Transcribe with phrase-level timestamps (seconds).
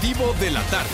[0.00, 0.88] de la Tarde.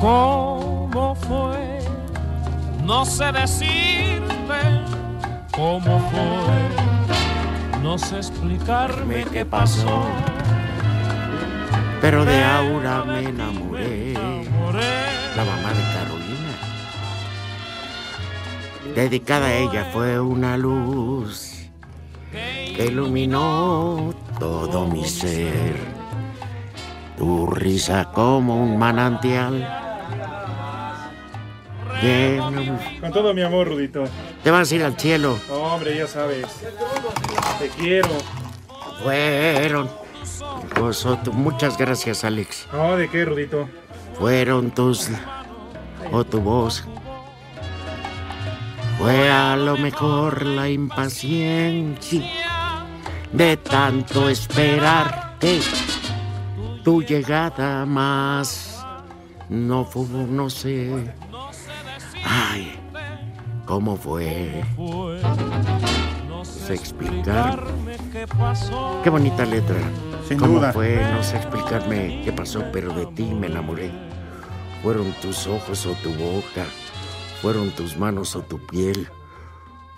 [0.00, 1.80] ¿Cómo fue?
[2.84, 3.79] No sé decirte
[8.12, 10.04] explicarme qué pasó.
[12.00, 14.14] Pero de Aura me enamoré.
[14.14, 16.54] La mamá de Carolina.
[18.94, 21.68] Dedicada a ella fue una luz
[22.32, 25.76] que iluminó todo mi ser.
[27.16, 29.80] Tu risa como un manantial.
[33.00, 34.04] Con todo mi amor, Rudito.
[34.42, 35.38] Te vas a ir al cielo.
[35.50, 36.46] Hombre, ya sabes.
[37.60, 38.08] Te quiero.
[39.02, 39.90] Fueron.
[41.32, 42.66] Muchas gracias, Alex.
[42.72, 43.68] No, ¿de qué, Rudito?
[44.18, 45.10] Fueron tus.
[46.10, 46.84] o tu voz.
[48.98, 52.22] Fue a lo mejor la impaciencia
[53.30, 55.60] de tanto esperar que
[56.82, 58.82] tu llegada más
[59.50, 61.12] no fue, no sé.
[62.24, 62.72] Ay,
[63.66, 64.64] ¿cómo fue?
[64.78, 65.29] No
[66.76, 67.64] sé explicar.
[68.12, 69.00] qué pasó.
[69.02, 69.78] Qué bonita letra.
[70.28, 70.72] Sin ¿Cómo duda.
[70.72, 70.96] fue?
[71.12, 73.90] No sé explicarme qué pasó, pero de ti me enamoré.
[74.82, 76.64] Fueron tus ojos o tu boca,
[77.42, 79.08] fueron tus manos o tu piel.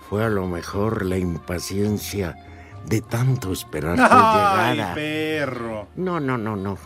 [0.09, 2.35] Fue a lo mejor la impaciencia
[2.85, 4.93] de tanto esperar tu Ay, llegada.
[4.95, 5.87] perro.
[5.95, 6.77] No, no, no, no.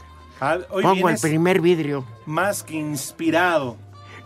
[0.70, 2.06] Hoy Pongo el vienes primer vidrio.
[2.28, 3.78] más que inspirado.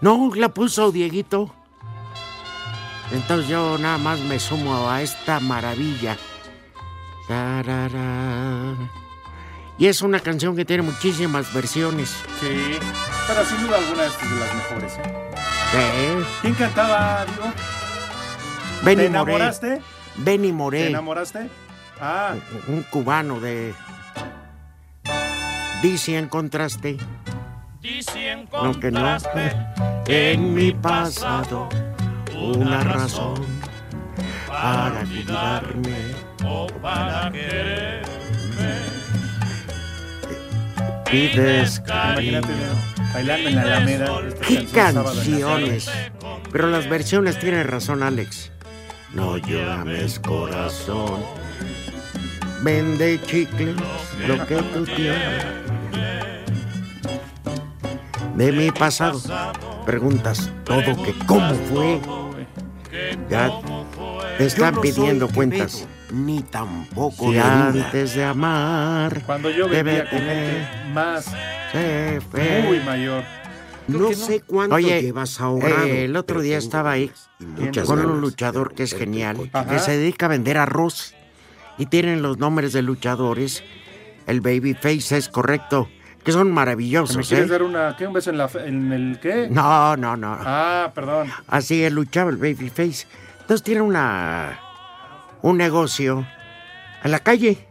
[0.02, 1.54] No, la puso Dieguito.
[3.14, 6.18] Entonces yo nada más me sumo a esta maravilla.
[7.28, 8.76] Tarara.
[9.78, 12.10] Y es una canción que tiene muchísimas versiones.
[12.40, 12.78] Sí.
[13.28, 14.94] Pero sin duda alguna es de las mejores.
[14.98, 15.02] ¿eh?
[15.74, 16.24] ¿Eh?
[16.42, 17.44] ¿Quién cantaba, Diego?
[18.84, 19.34] Benny ¿Te Moré.
[19.34, 19.82] enamoraste?
[20.18, 20.88] Benny ¿Te Moré.
[20.88, 21.50] enamoraste?
[22.00, 22.36] Ah,
[22.68, 23.74] Un cubano de.
[25.82, 26.98] Dice en contraste.
[27.82, 28.20] Y si
[28.52, 29.00] No, que no.
[29.00, 29.56] encontraste
[30.08, 31.68] En mi pasado,
[32.42, 33.36] una razón
[34.48, 36.16] para cuidarme.
[36.46, 38.12] o para quererme.
[41.10, 42.50] Pides imagínate
[43.14, 44.28] bailando en la Alameda.
[44.28, 45.90] esta ¡Qué canciones!
[46.52, 48.52] Pero las versiones tienen razón, Alex.
[49.14, 51.24] No llames corazón.
[52.62, 53.76] Vende chicles,
[54.28, 55.46] lo que tú tienes.
[58.36, 59.22] De mi pasado.
[59.86, 62.00] Preguntas todo que cómo fue.
[64.38, 65.88] Te están pidiendo cuentas.
[66.12, 71.32] Ni tampoco Si de antes de amar Cuando yo debe vivía con gente más,
[72.68, 73.24] muy mayor.
[73.88, 75.86] No sé cuánto Oye, llevas ahorrado.
[75.86, 77.12] eh, el otro día estaba ahí
[77.86, 81.14] con un luchador que es genial, que se dedica a vender arroz
[81.78, 83.64] y tienen los nombres de luchadores.
[84.28, 85.90] El Babyface es correcto,
[86.24, 87.52] que son ¿Me maravillosos, quieres ¿eh?
[87.52, 89.48] dar una, qué, un beso en, la, fe- en el qué?
[89.50, 90.38] No, no, no.
[90.40, 91.30] Ah, perdón.
[91.48, 93.08] Así él luchaba el Babyface.
[93.42, 94.60] Entonces tiene una
[95.42, 96.26] un negocio
[97.04, 97.68] en la calle,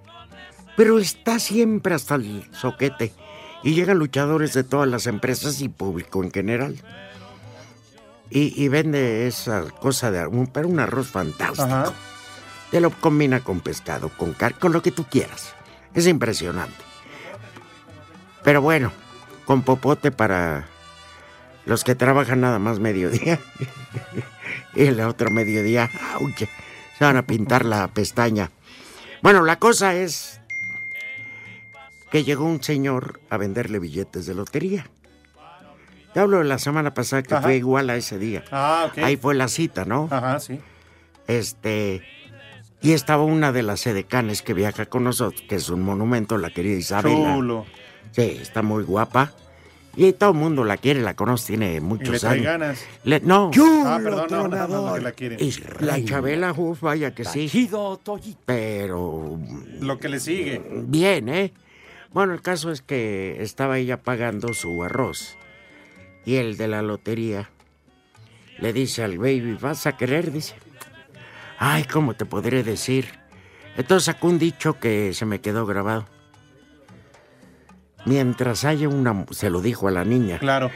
[0.77, 3.13] pero está siempre hasta el soquete.
[3.63, 6.77] Y llegan luchadores de todas las empresas y público en general.
[8.31, 11.63] Y, y vende esa cosa de un, pero un arroz fantástico.
[11.65, 11.93] Ajá.
[12.71, 15.55] Te lo combina con pescado, con car con lo que tú quieras.
[15.95, 16.77] Es impresionante.
[18.43, 18.93] Pero bueno,
[19.45, 20.67] con popote para
[21.67, 23.39] los que trabajan nada más mediodía.
[24.75, 26.49] y el otro mediodía, ¡auche!
[26.99, 28.51] se van a pintar la pestaña.
[29.23, 30.41] Bueno, la cosa es
[32.11, 34.87] que llegó un señor a venderle billetes de lotería.
[36.13, 37.43] Te hablo de la semana pasada que Ajá.
[37.43, 38.45] fue igual a ese día.
[38.51, 38.99] Ah, ok.
[38.99, 40.09] Ahí fue la cita, ¿no?
[40.11, 40.59] Ajá, sí.
[41.29, 42.03] Este.
[42.83, 46.51] Y estaba una de las edecanes que viaja con nosotros, que es un monumento, la
[46.51, 47.35] querida Isabela.
[47.35, 47.67] Chulo.
[48.13, 49.33] Sí, está muy guapa.
[49.97, 52.45] Y todo el mundo la quiere, la conoce, tiene Y le muchos trae años.
[52.45, 52.85] ganas.
[53.03, 53.51] Le- no,
[53.85, 55.39] Ah, perdón, no, no, no, no, que la quieren.
[55.41, 57.47] y la Chabela, uf, vaya que sí.
[57.47, 58.39] Tajido, Toyito.
[58.47, 59.39] Pero
[59.81, 60.63] Lo que le sigue.
[60.87, 61.53] bien, ¿eh?
[62.13, 65.37] Bueno, el caso es que estaba ella pagando su arroz.
[66.25, 67.51] Y el de la lotería
[68.59, 70.31] le dice al baby, ¿vas a querer?
[70.31, 70.55] Dice.
[71.59, 73.07] Ay, ¿cómo te podré decir?
[73.77, 76.07] Entonces sacó un dicho que se me quedó grabado.
[78.05, 79.25] Mientras haya una...
[79.31, 80.39] Se lo dijo a la niña.
[80.39, 80.71] Claro.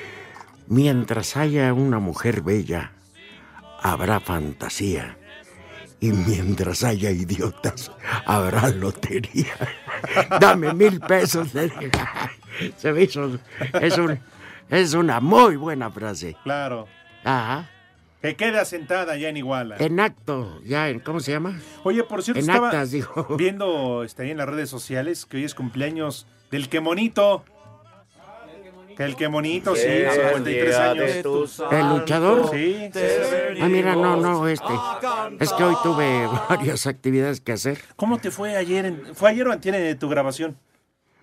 [0.67, 2.93] Mientras haya una mujer bella,
[3.81, 5.19] habrá fantasía.
[6.01, 7.91] Y mientras haya idiotas,
[8.27, 9.55] habrá lotería.
[10.41, 11.49] Dame mil pesos.
[12.77, 13.39] Se me hizo.
[13.81, 14.19] Es, un-
[14.71, 16.37] es una muy buena frase.
[16.45, 16.87] Claro.
[17.25, 17.71] Ajá.
[18.21, 19.77] Que queda sentada ya en Iguala.
[19.79, 21.01] En acto, ya en.
[21.01, 21.59] ¿Cómo se llama?
[21.85, 23.37] Oye, por cierto, en estaba actas, dijo.
[23.37, 27.45] viendo este, ahí en las redes sociales que hoy es cumpleaños del Quemonito.
[28.97, 31.61] Que el Quemonito, sí, 53 años.
[31.73, 32.51] ¿El luchador?
[32.53, 32.91] Sí.
[33.61, 34.73] Ah, mira, no, no, este.
[35.41, 37.81] Es que hoy tuve varias actividades que hacer.
[37.97, 38.85] ¿Cómo te fue ayer?
[38.85, 40.57] En, ¿Fue ayer o antier en tu grabación?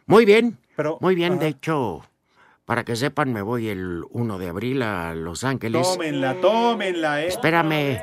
[0.06, 0.57] Muy bien.
[0.75, 1.44] Pero, Muy bien, ajá.
[1.44, 2.03] de hecho,
[2.65, 5.83] para que sepan, me voy el 1 de abril a Los Ángeles.
[5.94, 7.27] Tómenla, tómenla, ¿eh?
[7.27, 8.01] Espérame.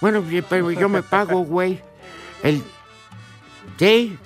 [0.00, 1.80] Bueno, pero yo me pago, güey.
[2.42, 2.62] El.
[3.78, 4.18] ¿Sí?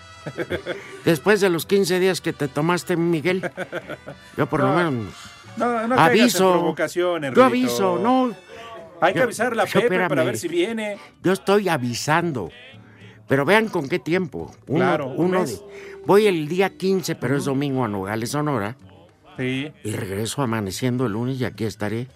[1.04, 3.50] Después de los 15 días que te tomaste, Miguel.
[4.36, 5.14] Yo por lo No, menos.
[5.56, 6.52] No, no caigas en aviso.
[6.52, 8.34] provocaciones, Yo aviso, no.
[9.00, 10.98] Hay que Yo- avisarle a yo, Pepe para ver si viene.
[11.22, 12.50] Yo estoy avisando.
[13.28, 14.54] Pero vean con qué tiempo.
[14.68, 15.58] Uno, Claro, un uno mes.
[15.58, 18.76] de- voy el día 15, pero es domingo a Nogales, Sonora.
[19.36, 19.70] Sí.
[19.84, 22.06] Y regreso amaneciendo el lunes y aquí estaré.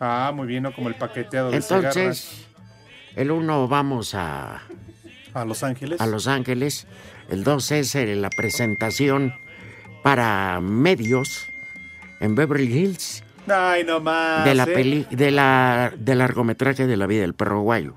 [0.00, 0.72] Ah, muy bien, ¿no?
[0.72, 1.56] Como el paqueteado de.
[1.56, 2.46] Entonces,
[3.14, 4.62] el 1 vamos a,
[5.34, 6.00] A Los Ángeles.
[6.00, 6.86] a Los Ángeles.
[7.28, 9.34] El 2 es eh, la presentación
[10.02, 11.48] para medios
[12.20, 14.44] en Beverly Hills Ay, no más.
[14.44, 14.66] de la ¿eh?
[14.74, 17.94] peli de la del largometraje de la vida del perro guayo.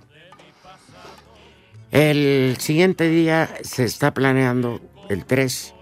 [1.92, 4.80] El siguiente día se está planeando
[5.10, 5.74] el 3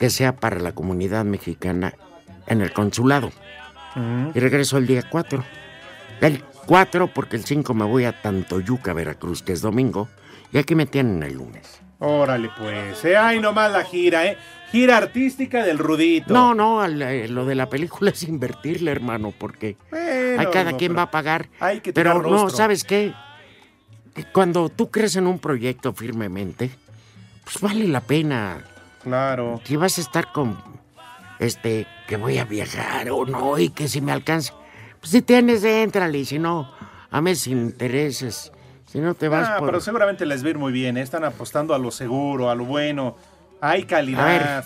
[0.00, 1.94] que sea para la comunidad mexicana
[2.48, 3.30] en el consulado.
[4.34, 5.44] Y regreso el día 4.
[6.22, 10.08] El 4 porque el 5 me voy a Tantoyuca, Veracruz, que es domingo,
[10.50, 11.81] y aquí me tienen el lunes.
[12.04, 13.04] Órale, pues.
[13.04, 13.16] ¿eh?
[13.16, 14.36] Ay, nomás la gira, ¿eh?
[14.72, 16.34] Gira artística del Rudito.
[16.34, 20.78] No, no, eh, lo de la película es invertirle, hermano, porque Bueno, hay cada no,
[20.78, 21.48] quien va a pagar.
[21.60, 22.50] Hay que Pero no.
[22.50, 23.14] ¿sabes qué?
[24.32, 26.72] Cuando tú crees en un proyecto firmemente,
[27.44, 28.64] pues vale la pena.
[29.04, 29.60] Claro.
[29.62, 30.58] Si vas a estar con,
[31.38, 34.54] este, que voy a viajar o no, y que si me alcanza,
[34.98, 36.68] pues si tienes, éntrale, y si no,
[37.12, 38.51] a mí sin intereses.
[38.92, 39.68] Si no te vas Ah, por...
[39.70, 40.98] pero seguramente les va a ir muy bien.
[40.98, 41.00] ¿eh?
[41.02, 43.16] Están apostando a lo seguro, a lo bueno.
[43.62, 44.26] Hay A calidad.
[44.26, 44.64] ver,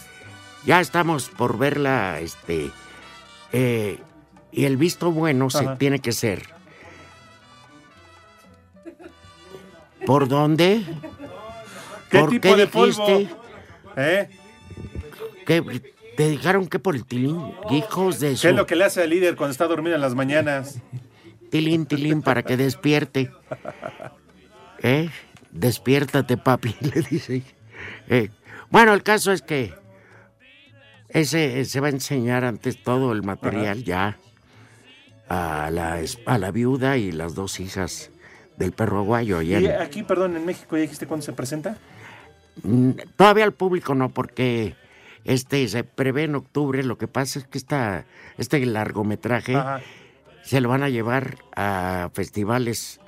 [0.64, 2.70] ya estamos por verla, este,
[3.52, 4.00] eh,
[4.50, 6.42] y el visto bueno se tiene que ser.
[10.04, 10.82] ¿Por dónde?
[12.10, 13.06] ¿Qué ¿Por tipo qué de polvo?
[13.06, 13.34] dijiste?
[13.96, 14.30] ¿Eh?
[15.44, 15.82] ¿Qué,
[16.16, 17.52] ¿Te dijeron que por el tilín?
[17.70, 18.48] Hijos de ¿Qué su...
[18.48, 20.80] es lo que le hace al líder cuando está dormido en las mañanas?
[21.50, 23.30] Tilín, tilín, para que despierte.
[24.82, 25.10] ¿Eh?
[25.50, 27.42] Despiértate, papi, le dice.
[28.08, 28.30] Eh,
[28.70, 29.72] Bueno, el caso es que
[31.08, 34.18] ese se va a enseñar antes todo el material ya
[35.28, 38.10] a la, a la viuda y las dos hijas
[38.56, 39.40] del perro aguayo.
[39.42, 41.78] Y en- aquí, perdón, en México, ¿ya dijiste cuándo se presenta?
[42.62, 44.74] Mm, Todavía al público no, porque
[45.24, 46.82] este se prevé en octubre.
[46.82, 48.04] Lo que pasa es que esta,
[48.38, 49.80] este largometraje Ajá.
[50.42, 53.00] se lo van a llevar a festivales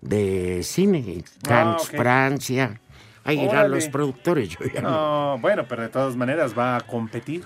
[0.00, 1.96] de cine, Cannes, Ah, ok.
[1.96, 2.80] Francia.
[3.24, 4.48] Ahí irán los productores.
[4.48, 4.90] yo ya no-
[5.34, 7.44] No, bueno, pero de todas maneras va a competir.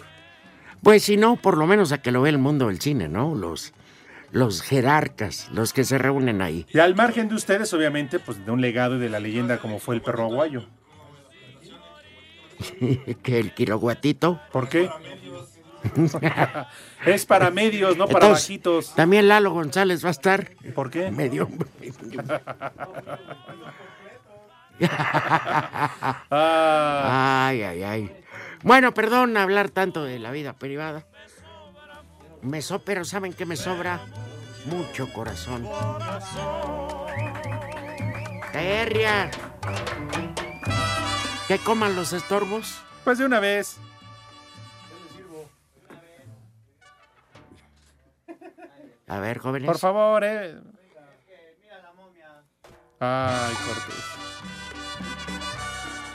[0.82, 3.34] Pues si no, por lo menos a que lo vea el mundo del cine, ¿no?
[3.34, 3.72] Los,
[4.30, 6.66] los jerarcas, los que se reúnen ahí.
[6.72, 9.78] Y al margen de ustedes, obviamente, pues de un legado y de la leyenda como
[9.80, 10.66] fue el perro aguayo.
[13.22, 14.40] que el quiroguatito.
[14.52, 14.88] ¿Por qué?
[17.06, 18.94] es para medios, no para Entonces, bajitos.
[18.94, 20.50] También Lalo González va a estar.
[20.74, 21.10] ¿Por qué?
[21.10, 21.48] Medio.
[26.30, 28.16] Ay, ay, ay.
[28.64, 31.06] Bueno, perdón hablar tanto de la vida privada.
[32.42, 34.00] Me so, pero ¿saben qué me sobra?
[34.66, 35.68] Mucho corazón.
[38.52, 39.30] Terria.
[41.46, 42.82] Que coman los estorbos.
[43.04, 43.78] pues de una vez.
[49.06, 49.66] A ver, jóvenes.
[49.66, 50.54] Por favor, eh.
[53.00, 54.04] Ay, Cortés.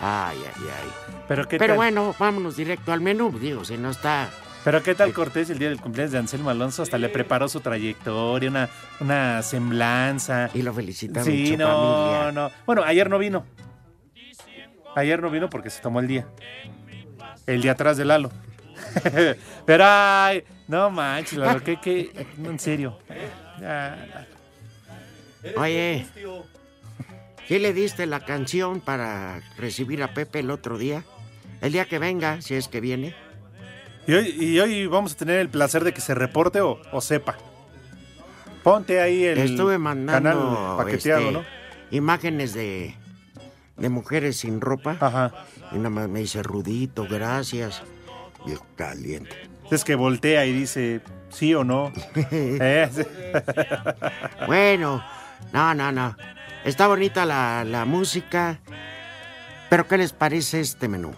[0.01, 0.89] Ay, ay, ay.
[1.27, 1.77] Pero qué Pero tal?
[1.77, 3.37] bueno, vámonos directo al menú.
[3.37, 4.29] Digo, si no está
[4.63, 7.59] Pero qué tal Cortés el día del cumpleaños de Anselmo Alonso, hasta le preparó su
[7.59, 8.69] trayectoria, una,
[9.01, 10.49] una semblanza.
[10.53, 12.31] Y lo felicitaron Sí, no, familia.
[12.31, 12.51] no.
[12.65, 13.45] Bueno, ayer no vino.
[14.95, 16.27] Ayer no vino porque se tomó el día.
[17.45, 18.31] El día atrás de Lalo.
[19.65, 22.99] Pero ay, no manches, Lalo, que, que, no, en serio.
[25.57, 26.05] Oye,
[27.47, 31.03] ¿qué le diste la canción para recibir a Pepe el otro día?
[31.61, 33.15] El día que venga, si es que viene.
[34.05, 37.01] Y hoy, y hoy vamos a tener el placer de que se reporte o, o
[37.01, 37.35] sepa.
[38.63, 41.45] Ponte ahí el Estuve mandando canal paqueteado, este, ¿no?
[41.89, 42.95] imágenes de,
[43.75, 44.97] de mujeres sin ropa.
[44.99, 45.33] Ajá.
[45.71, 47.81] Y nada más me dice, Rudito, gracias.
[48.45, 49.48] Viejo caliente.
[49.71, 51.91] Es que voltea y dice sí o no.
[52.31, 52.89] Eh.
[54.47, 55.03] Bueno,
[55.53, 56.15] no, no, no.
[56.65, 58.59] Está bonita la, la música.
[59.69, 61.13] Pero ¿qué les parece este menú?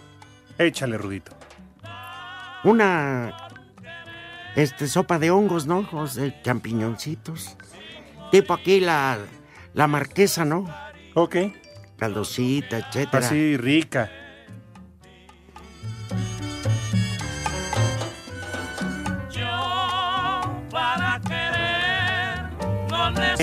[0.57, 1.31] Échale, Rudito.
[2.63, 3.49] Una
[4.55, 6.07] este sopa de hongos, ¿no?
[6.07, 7.57] Sea, champiñoncitos.
[8.31, 9.17] Tipo aquí la,
[9.73, 10.65] la marquesa, ¿no?
[11.13, 11.37] Ok.
[11.97, 13.25] Caldosita, etcétera.
[13.25, 14.11] Así rica.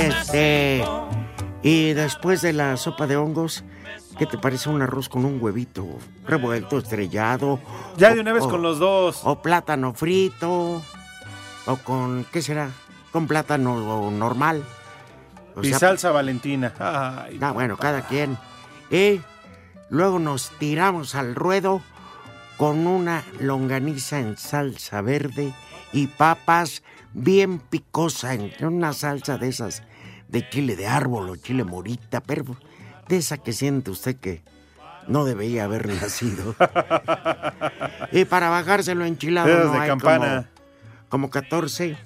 [0.07, 0.85] Este.
[1.63, 3.65] Y después de la sopa de hongos,
[4.19, 5.87] ¿qué te parece un arroz con un huevito
[6.27, 7.59] revuelto, estrellado?
[7.97, 9.21] Ya de una vez o- con los dos.
[9.25, 10.83] O plátano frito.
[11.67, 12.71] O con, ¿qué será?
[13.13, 14.63] Con plátano normal.
[15.57, 16.73] O y sea, salsa valentina.
[16.79, 18.39] Ay, Ah, bueno, cada quien.
[18.91, 19.21] Y
[19.91, 21.83] luego nos tiramos al ruedo
[22.57, 25.53] con una longaniza en salsa verde
[25.93, 29.83] y papas bien picosa en una salsa de esas
[30.29, 32.45] de chile de árbol o chile morita, pero
[33.09, 34.43] de esa que siente usted que
[35.07, 36.55] no debería haber nacido.
[38.13, 40.49] y para bajárselo enchilado Dedos no de hay campana.
[41.09, 41.97] Como, como 14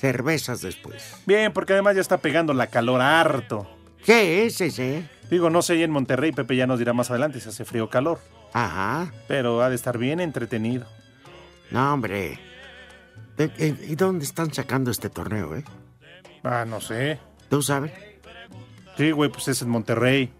[0.00, 1.16] cervezas después.
[1.26, 3.68] Bien, porque además ya está pegando la calor harto.
[4.04, 5.08] ¿Qué es ese?
[5.30, 7.90] Digo, no sé, en Monterrey, Pepe ya nos dirá más adelante si hace frío o
[7.90, 8.20] calor.
[8.52, 9.12] Ajá.
[9.26, 10.86] Pero ha de estar bien entretenido.
[11.72, 12.38] No, hombre.
[13.36, 15.64] ¿De- de- ¿Y dónde están sacando este torneo, eh?
[16.46, 17.18] Ah, no sé.
[17.50, 17.92] ¿Tú sabes?
[18.96, 20.32] Sí, güey, pues es en Monterrey.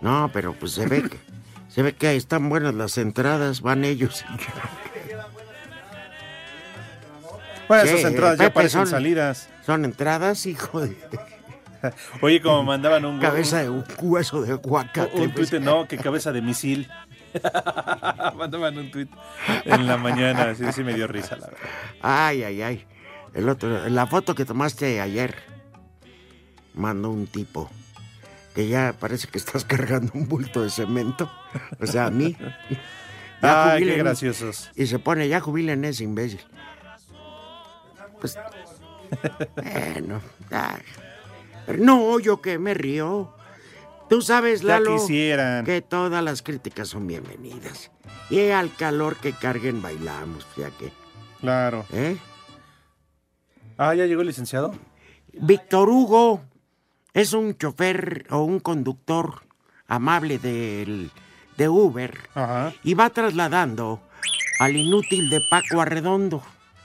[0.00, 1.18] No, pero pues se ve que
[1.68, 4.24] se ve que están buenas las entradas, van ellos.
[7.66, 9.48] Bueno, esas entradas ya parecen son- salidas.
[9.64, 10.94] Son entradas, hijo de
[12.20, 13.18] Oye, como mandaban un...
[13.18, 15.20] cabeza de un hueso de aguacate.
[15.20, 15.50] Un, pues.
[15.50, 16.88] tuit, no, que cabeza de misil.
[18.36, 19.10] mandaban un tuit
[19.64, 20.54] en la mañana.
[20.54, 21.60] Sí, sí me dio risa, la verdad.
[22.02, 22.86] Ay, ay, ay.
[23.34, 25.36] El otro, la foto que tomaste ayer
[26.74, 27.70] mandó un tipo
[28.54, 31.30] que ya parece que estás cargando un bulto de cemento.
[31.80, 32.36] O sea, a mí.
[33.42, 34.70] Ya Ay, qué jubilen- graciosos.
[34.76, 36.40] Y se pone, ya jubilen ese imbécil.
[38.20, 38.38] Pues.
[39.56, 40.20] Bueno.
[41.66, 43.34] Pero no, yo que me río.
[44.08, 47.90] Tú sabes, Lalo, que todas las críticas son bienvenidas.
[48.30, 50.92] Y al calor que carguen bailamos, ya que.
[51.40, 51.84] Claro.
[51.92, 52.16] ¿Eh?
[53.76, 54.74] Ah, ¿ya llegó el licenciado?
[55.32, 56.42] Víctor Hugo
[57.12, 59.42] es un chofer o un conductor
[59.88, 61.10] amable del,
[61.56, 62.72] de Uber Ajá.
[62.84, 64.00] y va trasladando
[64.60, 66.42] al inútil de Paco Arredondo.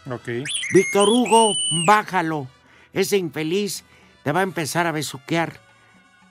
[0.09, 0.27] Ok.
[0.73, 1.53] Víctor Hugo,
[1.85, 2.47] bájalo.
[2.93, 3.83] Ese infeliz
[4.23, 5.59] te va a empezar a besuquear.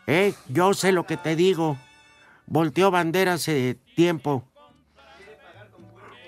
[0.06, 0.34] ¿Eh?
[0.48, 1.76] Yo sé lo que te digo.
[2.46, 4.44] Volteó bandera hace tiempo.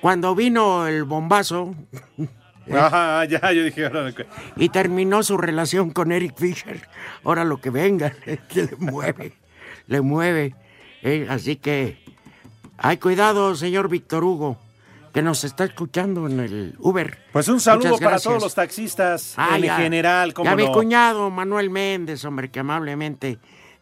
[0.01, 1.75] Cuando vino el bombazo
[2.73, 4.13] Ajá, ya, yo dije, ahora,
[4.57, 6.89] y terminó su relación con Eric Fisher,
[7.25, 8.11] ahora lo que venga,
[8.49, 9.33] que le mueve,
[9.87, 10.55] le mueve.
[11.03, 11.27] ¿eh?
[11.29, 11.99] Así que,
[12.79, 14.59] hay cuidado, señor Víctor Hugo,
[15.13, 17.19] que nos está escuchando en el Uber.
[17.33, 19.77] Pues un saludo para todos los taxistas Ah, en ya.
[19.77, 23.39] general, Ya mi cuñado Manuel Méndez, hombre, que amablemente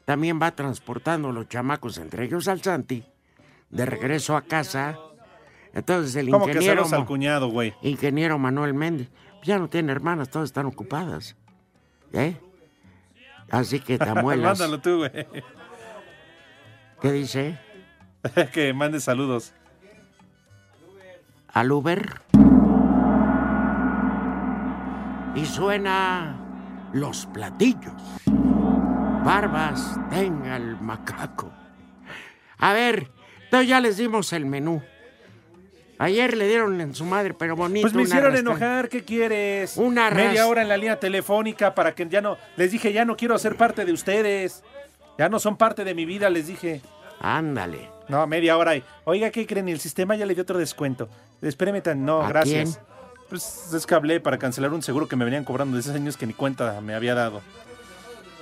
[0.07, 3.05] también va transportando los chamacos, entre ellos al Santi,
[3.69, 4.99] de regreso a casa.
[5.79, 7.75] Entonces el ¿Cómo que ingeniero, saludos al cuñado, güey?
[7.83, 9.09] ingeniero Manuel Méndez,
[9.45, 11.37] ya no tiene hermanas, todas están ocupadas.
[12.13, 12.37] ¿Eh?
[13.51, 14.59] Así que te amuelas.
[14.59, 15.11] Mándalo tú, güey.
[17.01, 17.59] ¿Qué dice?
[18.53, 19.55] que mande saludos.
[21.53, 22.21] Al Uber.
[25.35, 26.37] Y suena
[26.93, 27.93] los platillos.
[29.25, 31.51] Barbas, tenga el macaco.
[32.59, 33.11] A ver,
[33.45, 34.83] entonces ya les dimos el menú.
[35.99, 37.83] Ayer le dieron en su madre, pero bonito.
[37.83, 39.76] Pues me hicieron enojar, ¿qué quieres?
[39.76, 42.37] Una Media hora en la línea telefónica para que ya no...
[42.57, 44.62] Les dije, ya no quiero ser parte de ustedes.
[45.19, 46.81] Ya no son parte de mi vida, les dije.
[47.21, 47.90] Ándale.
[48.09, 48.76] No, media hora.
[48.76, 49.69] y, Oiga, ¿qué creen?
[49.69, 51.09] El sistema ya le dio otro descuento.
[51.43, 52.81] Espéreme tan, no, ¿A gracias.
[53.28, 56.17] Pues es que hablé para cancelar un seguro que me venían cobrando de esos años
[56.17, 57.43] que ni cuenta me había dado.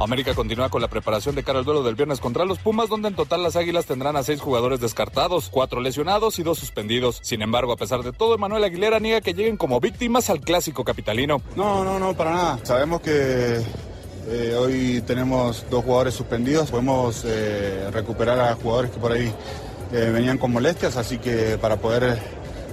[0.00, 3.08] América continúa con la preparación de cara al duelo del viernes contra los Pumas, donde
[3.08, 7.20] en total las Águilas tendrán a seis jugadores descartados, cuatro lesionados y dos suspendidos.
[7.22, 10.84] Sin embargo, a pesar de todo, Manuel Aguilera niega que lleguen como víctimas al clásico
[10.84, 11.40] capitalino.
[11.56, 12.58] No, no, no, para nada.
[12.64, 13.62] Sabemos que
[14.28, 16.70] eh, hoy tenemos dos jugadores suspendidos.
[16.70, 19.32] Podemos eh, recuperar a jugadores que por ahí
[19.92, 22.18] eh, venían con molestias, así que para poder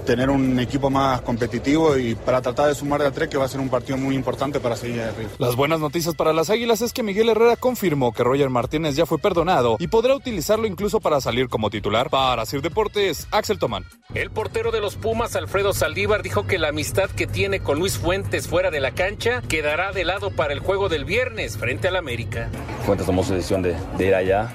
[0.04, 3.44] tener un equipo más competitivo y para tratar de sumar de a tres, que va
[3.44, 5.30] a ser un partido muy importante para seguir arriba.
[5.38, 9.06] Las buenas noticias para las Águilas es que Miguel Herrera confirmó que Roger Martínez ya
[9.06, 12.10] fue perdonado y podrá utilizarlo incluso para salir como titular.
[12.10, 13.84] Para Sir Deportes, Axel Tomán.
[14.14, 17.98] El portero de los Pumas, Alfredo Saldívar, dijo que la amistad que tiene con Luis
[17.98, 21.96] Fuentes fuera de la cancha quedará de lado para el juego del viernes frente al
[21.96, 22.48] América.
[22.84, 24.52] Fuentes tomó su decisión de, de ir allá.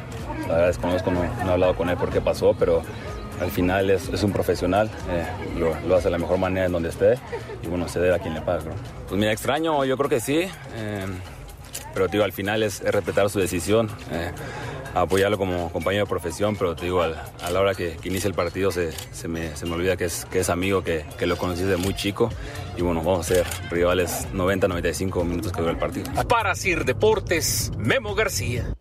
[0.48, 2.82] La verdad desconozco, no, no he hablado con él por qué pasó, pero
[3.40, 5.26] al final es, es un profesional, eh,
[5.58, 7.16] lo, lo, hace de la mejor manera en donde esté
[7.64, 8.60] y bueno, se debe a quien le paga.
[8.60, 8.74] Creo.
[9.08, 11.06] Pues mira, extraño, yo creo que sí, eh,
[11.94, 14.32] pero digo, al final es, es respetar su decisión, eh,
[14.94, 18.28] apoyarlo como compañero de profesión, pero te digo, al, a la hora que, que inicia
[18.28, 21.26] el partido se, se, me, se, me, olvida que es, que es amigo, que, que,
[21.26, 22.30] lo conocí desde muy chico
[22.76, 26.06] y bueno, vamos a ser rivales 90-95 minutos que dura el partido.
[26.28, 28.74] Para Sir Deportes, Memo García.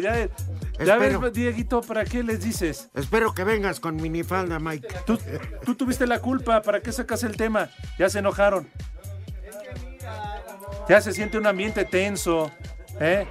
[0.00, 0.26] Ya,
[0.84, 1.20] ya Espero.
[1.20, 2.90] ves, Dieguito, ¿para qué les dices?
[2.94, 4.88] Espero que vengas con minifalda, Mike.
[5.06, 5.18] Tú,
[5.64, 7.70] tú tuviste la culpa, ¿para qué sacas el tema?
[7.98, 8.68] Ya se enojaron.
[10.88, 12.50] Ya se siente un ambiente tenso.
[12.98, 13.26] ¿eh?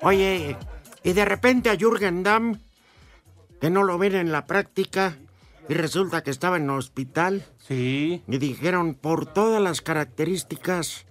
[0.00, 0.56] Oye,
[1.02, 2.60] y de repente a Jürgen Damm,
[3.60, 5.16] que no lo ven en la práctica,
[5.68, 7.44] y resulta que estaba en el hospital.
[7.58, 8.22] Sí.
[8.28, 11.06] Y dijeron, por todas las características,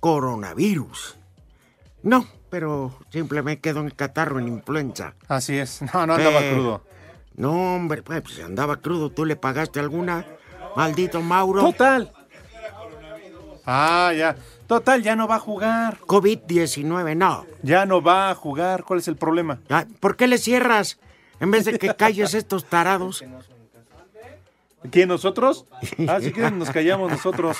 [0.00, 1.18] coronavirus.
[2.02, 5.14] No, pero simplemente quedó en catarro, en influenza.
[5.26, 5.80] Así es.
[5.94, 6.84] No, no andaba Eh, crudo.
[7.34, 10.26] No, hombre, pues si andaba crudo, ¿tú le pagaste alguna?
[10.76, 11.62] Maldito Mauro.
[11.62, 12.12] Total.
[13.64, 14.36] Ah, ya.
[14.66, 15.98] Total, ya no va a jugar.
[16.00, 17.46] COVID-19, no.
[17.62, 18.84] Ya no va a jugar.
[18.84, 19.60] ¿Cuál es el problema?
[19.70, 20.98] Ah, ¿Por qué le cierras?
[21.40, 23.24] En vez de que calles estos tarados.
[24.90, 25.64] ¿Quién, nosotros?
[26.06, 27.56] Ah, si quieren nos callamos nosotros.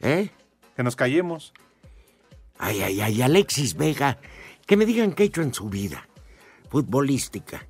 [0.00, 0.28] ¿Eh?
[0.76, 1.54] Que nos callemos.
[2.58, 4.18] Ay, ay, ay, Alexis Vega.
[4.66, 6.08] Que me digan qué ha hecho en su vida.
[6.70, 7.66] Futbolística.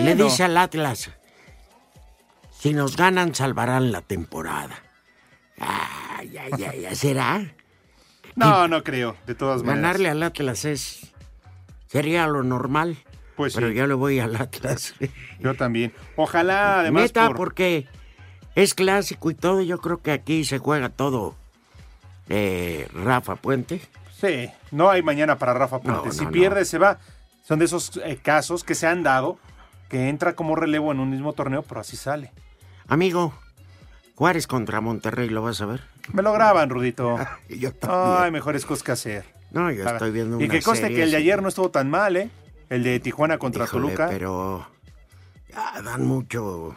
[0.00, 1.10] Le dice al Atlas,
[2.58, 4.82] si nos ganan, salvarán la temporada.
[5.58, 7.54] Ay, ay, ay, ay, ¿será?
[8.36, 9.82] No, no creo, de todas maneras.
[9.82, 11.12] Ganarle al Atlas es...
[11.88, 12.96] Sería lo normal.
[13.34, 13.74] Pues Pero sí.
[13.74, 14.94] yo le voy al Atlas.
[15.40, 15.92] Yo también.
[16.14, 17.02] Ojalá, además.
[17.02, 17.88] Neta, por- porque
[18.54, 19.62] es clásico y todo.
[19.62, 21.34] Yo creo que aquí se juega todo.
[22.28, 23.80] Eh, Rafa Puente.
[24.20, 26.08] Sí, no hay mañana para Rafa Puente.
[26.08, 26.98] No, si no, pierde, se va.
[27.42, 29.38] Son de esos eh, casos que se han dado
[29.88, 32.32] que entra como relevo en un mismo torneo, pero así sale.
[32.86, 33.32] Amigo,
[34.14, 35.82] Juárez contra Monterrey, ¿lo vas a ver?
[36.12, 37.18] Me lo graban, Rudito.
[37.48, 39.24] yo Ay, mejores cosas que hacer.
[39.50, 41.70] No, yo estoy viendo Y una que conste serie que el de ayer no estuvo
[41.70, 42.30] tan mal, ¿eh?
[42.68, 44.08] El de Tijuana contra Híjole, Toluca.
[44.10, 44.66] pero
[45.54, 46.76] ah, dan mucho,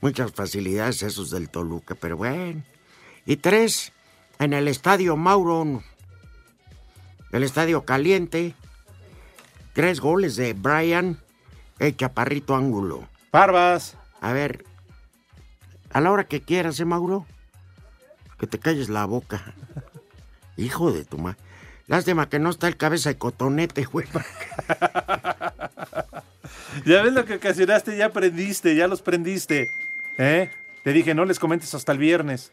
[0.00, 2.62] muchas facilidades esos del Toluca, pero bueno.
[3.24, 3.92] Y tres,
[4.40, 5.82] en el estadio Mauro,
[7.30, 8.54] el estadio caliente,
[9.74, 11.20] tres goles de Brian,
[11.78, 13.06] el chaparrito ángulo.
[13.30, 13.96] Barbas.
[14.22, 14.64] A ver,
[15.92, 17.26] a la hora que quieras, ¿eh, Mauro?
[18.38, 19.54] Que te calles la boca.
[20.56, 21.38] Hijo de tu madre.
[21.86, 24.08] Lástima que no está el cabeza de cotonete, güey.
[26.86, 29.70] Ya ves lo que ocasionaste, ya aprendiste, ya los prendiste.
[30.18, 30.50] ¿Eh?
[30.84, 32.52] Te dije, no les comentes hasta el viernes.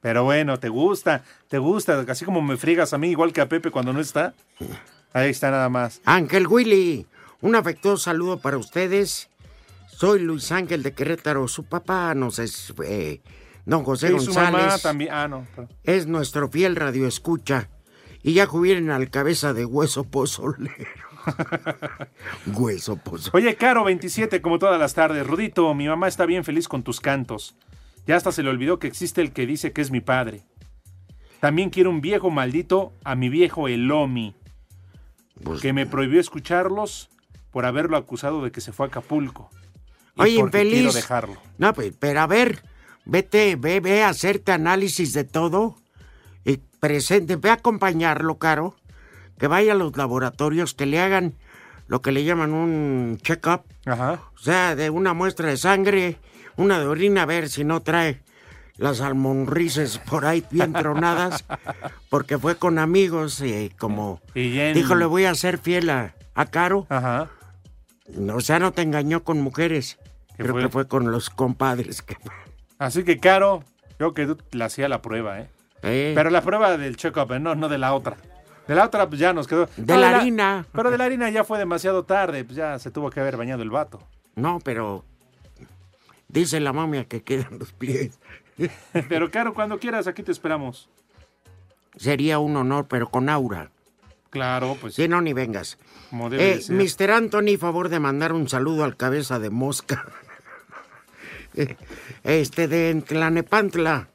[0.00, 3.48] Pero bueno, te gusta, te gusta, así como me friegas a mí, igual que a
[3.48, 4.34] Pepe cuando no está.
[5.12, 6.00] Ahí está nada más.
[6.04, 7.06] Ángel Willy,
[7.40, 9.28] un afectuoso saludo para ustedes.
[9.88, 11.48] Soy Luis Ángel de Querétaro.
[11.48, 13.20] Su papá nos es eh,
[13.66, 14.82] don José Sí, su mamá González.
[14.82, 15.10] también.
[15.12, 15.44] Ah, no.
[15.82, 17.68] Es nuestro fiel radioescucha.
[18.22, 20.74] Y ya jubilen al cabeza de hueso pozolero.
[22.46, 23.30] hueso pozolero.
[23.34, 25.26] Oye, Caro 27, como todas las tardes.
[25.26, 27.56] Rudito, mi mamá está bien feliz con tus cantos.
[28.08, 30.42] Ya hasta se le olvidó que existe el que dice que es mi padre.
[31.40, 34.34] También quiero un viejo maldito a mi viejo Elomi,
[35.44, 37.10] Pues que me prohibió escucharlos
[37.50, 39.50] por haberlo acusado de que se fue a Acapulco.
[40.16, 40.72] Y Oye, infeliz.
[40.72, 41.36] quiero dejarlo.
[41.58, 42.62] No, pues, pero a ver,
[43.04, 45.76] vete, ve, ve a hacerte análisis de todo.
[46.46, 48.74] Y presente, ve a acompañarlo, Caro.
[49.38, 51.34] Que vaya a los laboratorios, que le hagan
[51.86, 53.62] lo que le llaman un check-up.
[53.84, 54.22] Ajá.
[54.34, 56.16] O sea, de una muestra de sangre,
[56.58, 58.20] una de orina, a ver si no trae
[58.76, 61.44] las almonrices por ahí bien tronadas.
[62.10, 66.14] Porque fue con amigos y como Y en- dijo, le voy a ser fiel a,
[66.34, 66.86] a Caro.
[66.90, 67.28] Ajá.
[68.32, 69.98] O sea, no te engañó con mujeres.
[70.36, 70.62] Creo fue?
[70.62, 72.02] que fue con los compadres.
[72.02, 72.16] Que...
[72.78, 73.64] Así que, Caro,
[73.98, 75.48] yo que tú le hacía la prueba, ¿eh?
[75.82, 76.12] Eh.
[76.14, 77.40] Pero la prueba del check-up, ¿eh?
[77.40, 78.16] no, no de la otra.
[78.66, 79.66] De la otra, pues ya nos quedó.
[79.76, 80.66] De No, la harina.
[80.72, 83.62] Pero de la harina ya fue demasiado tarde, pues ya se tuvo que haber bañado
[83.62, 84.00] el vato.
[84.36, 85.04] No, pero
[86.28, 88.18] dice la momia que quedan los pies.
[89.08, 90.88] Pero, Caro, cuando quieras, aquí te esperamos.
[91.96, 93.70] Sería un honor, pero con aura.
[94.30, 94.94] Claro, pues.
[94.94, 95.78] Si no, ni vengas.
[96.10, 96.60] Como debe Eh.
[96.68, 97.10] Mr.
[97.10, 100.06] Anthony, favor de mandar un saludo al cabeza de mosca.
[101.54, 101.76] Eh,
[102.22, 104.08] este de Tlanepantla.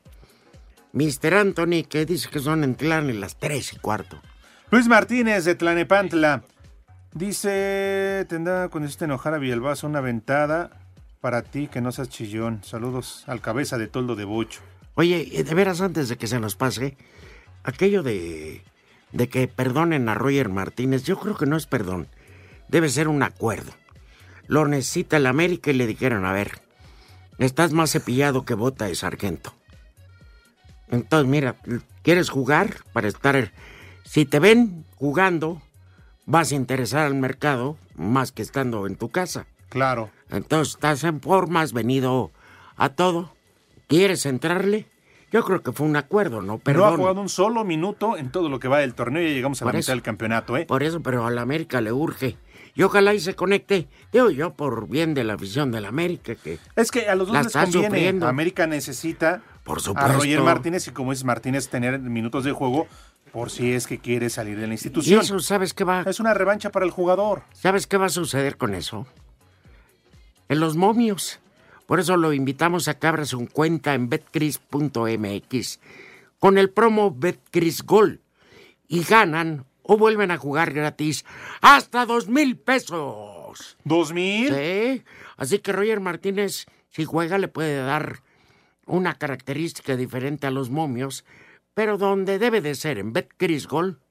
[0.93, 1.33] Mr.
[1.33, 4.21] Anthony, que dice que son en Tlane las tres y cuarto.
[4.69, 6.43] Luis Martínez de Tlanepantla.
[7.11, 10.82] Dice, tendrá cuando hiciste enojar a Villalbazo una ventada
[11.23, 12.61] para ti que no seas chillón.
[12.65, 14.59] Saludos al cabeza de toldo de bocho.
[14.95, 16.97] Oye, eh, de veras, antes de que se nos pase,
[17.63, 18.61] aquello de,
[19.13, 22.09] de que perdonen a Roger Martínez, yo creo que no es perdón.
[22.67, 23.71] Debe ser un acuerdo.
[24.47, 26.59] Lo necesita el América y le dijeron, a ver,
[27.37, 29.53] estás más cepillado que bota de sargento.
[30.89, 31.55] Entonces, mira,
[32.01, 33.53] ¿quieres jugar para estar...
[34.03, 35.61] Si te ven jugando,
[36.25, 39.47] vas a interesar al mercado más que estando en tu casa.
[39.69, 40.11] Claro.
[40.33, 42.31] Entonces, estás en forma, has venido
[42.75, 43.33] a todo.
[43.87, 44.87] ¿Quieres entrarle?
[45.31, 46.61] Yo creo que fue un acuerdo, ¿no?
[46.63, 49.61] No ha jugado un solo minuto en todo lo que va del torneo y llegamos
[49.61, 49.91] a la Por mitad eso.
[49.93, 50.65] del campeonato, ¿eh?
[50.65, 52.37] Por eso, pero a la América le urge.
[52.75, 56.35] Y ojalá y se conecte, digo yo, por bien de la afición de la América,
[56.35, 57.87] que Es que a los dos la les conviene.
[57.87, 58.27] sufriendo.
[58.27, 60.13] América necesita Por a supuesto.
[60.13, 62.87] Roger Martínez y como es Martínez tener minutos de juego
[63.31, 65.21] por si es que quiere salir de la Y institución.
[65.21, 66.01] eso, ¿sabes qué va?
[66.05, 67.41] Es una revancha para el jugador.
[67.53, 69.07] ¿Sabes qué va a suceder con eso?
[70.53, 71.39] En los momios.
[71.87, 75.79] Por eso lo invitamos a que abra su cuenta en betcris.mx
[76.37, 78.21] con el promo Betcris Gol
[78.87, 81.25] y ganan o vuelven a jugar gratis
[81.59, 83.77] hasta dos mil pesos.
[83.83, 84.53] ¿Dos mil?
[84.53, 85.03] Sí.
[85.37, 88.19] Así que Roger Martínez, si juega, le puede dar
[88.85, 91.25] una característica diferente a los momios,
[91.73, 94.01] pero donde debe de ser en Betcris Gol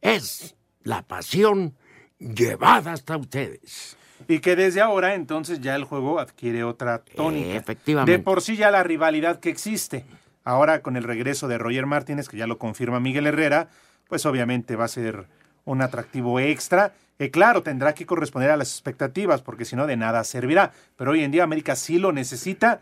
[0.00, 1.76] es la pasión
[2.18, 3.97] llevada hasta ustedes.
[4.30, 7.48] Y que desde ahora entonces ya el juego adquiere otra tónica.
[7.48, 8.12] Eh, efectivamente.
[8.12, 10.04] De por sí ya la rivalidad que existe.
[10.44, 13.68] Ahora con el regreso de Roger Martínez, que ya lo confirma Miguel Herrera,
[14.06, 15.26] pues obviamente va a ser
[15.64, 16.92] un atractivo extra.
[17.16, 20.72] Que claro, tendrá que corresponder a las expectativas, porque si no, de nada servirá.
[20.96, 22.80] Pero hoy en día América sí lo necesita,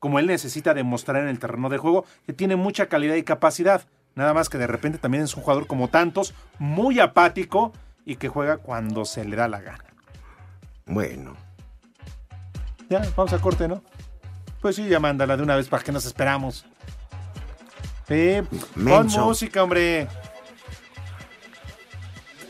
[0.00, 3.82] como él necesita demostrar en el terreno de juego, que tiene mucha calidad y capacidad.
[4.16, 7.72] Nada más que de repente también es un jugador como tantos, muy apático
[8.04, 9.89] y que juega cuando se le da la gana.
[10.90, 11.36] Bueno.
[12.88, 13.82] Ya, vamos a corte, ¿no?
[14.60, 16.66] Pues sí, ya mándala de una vez para que nos esperamos.
[18.08, 18.42] Sí,
[18.74, 19.24] pon Menso.
[19.24, 20.08] música, hombre.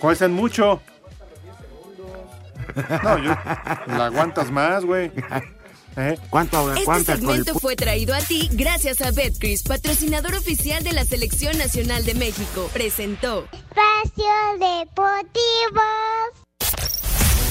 [0.01, 0.81] Cuestan mucho.
[3.03, 3.37] No, yo.
[3.87, 5.13] La aguantas más, güey.
[6.31, 10.83] ¿Cuánto, Este cuánto con el segmento fue traído a ti gracias a Betcris, patrocinador oficial
[10.85, 12.71] de la Selección Nacional de México.
[12.73, 15.83] Presentó Espacio Deportivo.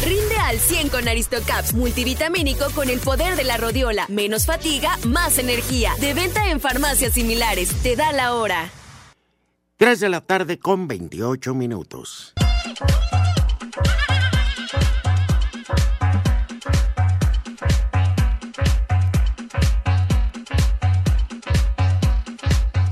[0.03, 4.05] Rinde al 100 con Aristocaps multivitamínico con el poder de la rodiola.
[4.07, 5.93] Menos fatiga, más energía.
[5.99, 7.69] De venta en farmacias similares.
[7.83, 8.69] Te da la hora.
[9.77, 12.33] 3 de la tarde con 28 minutos.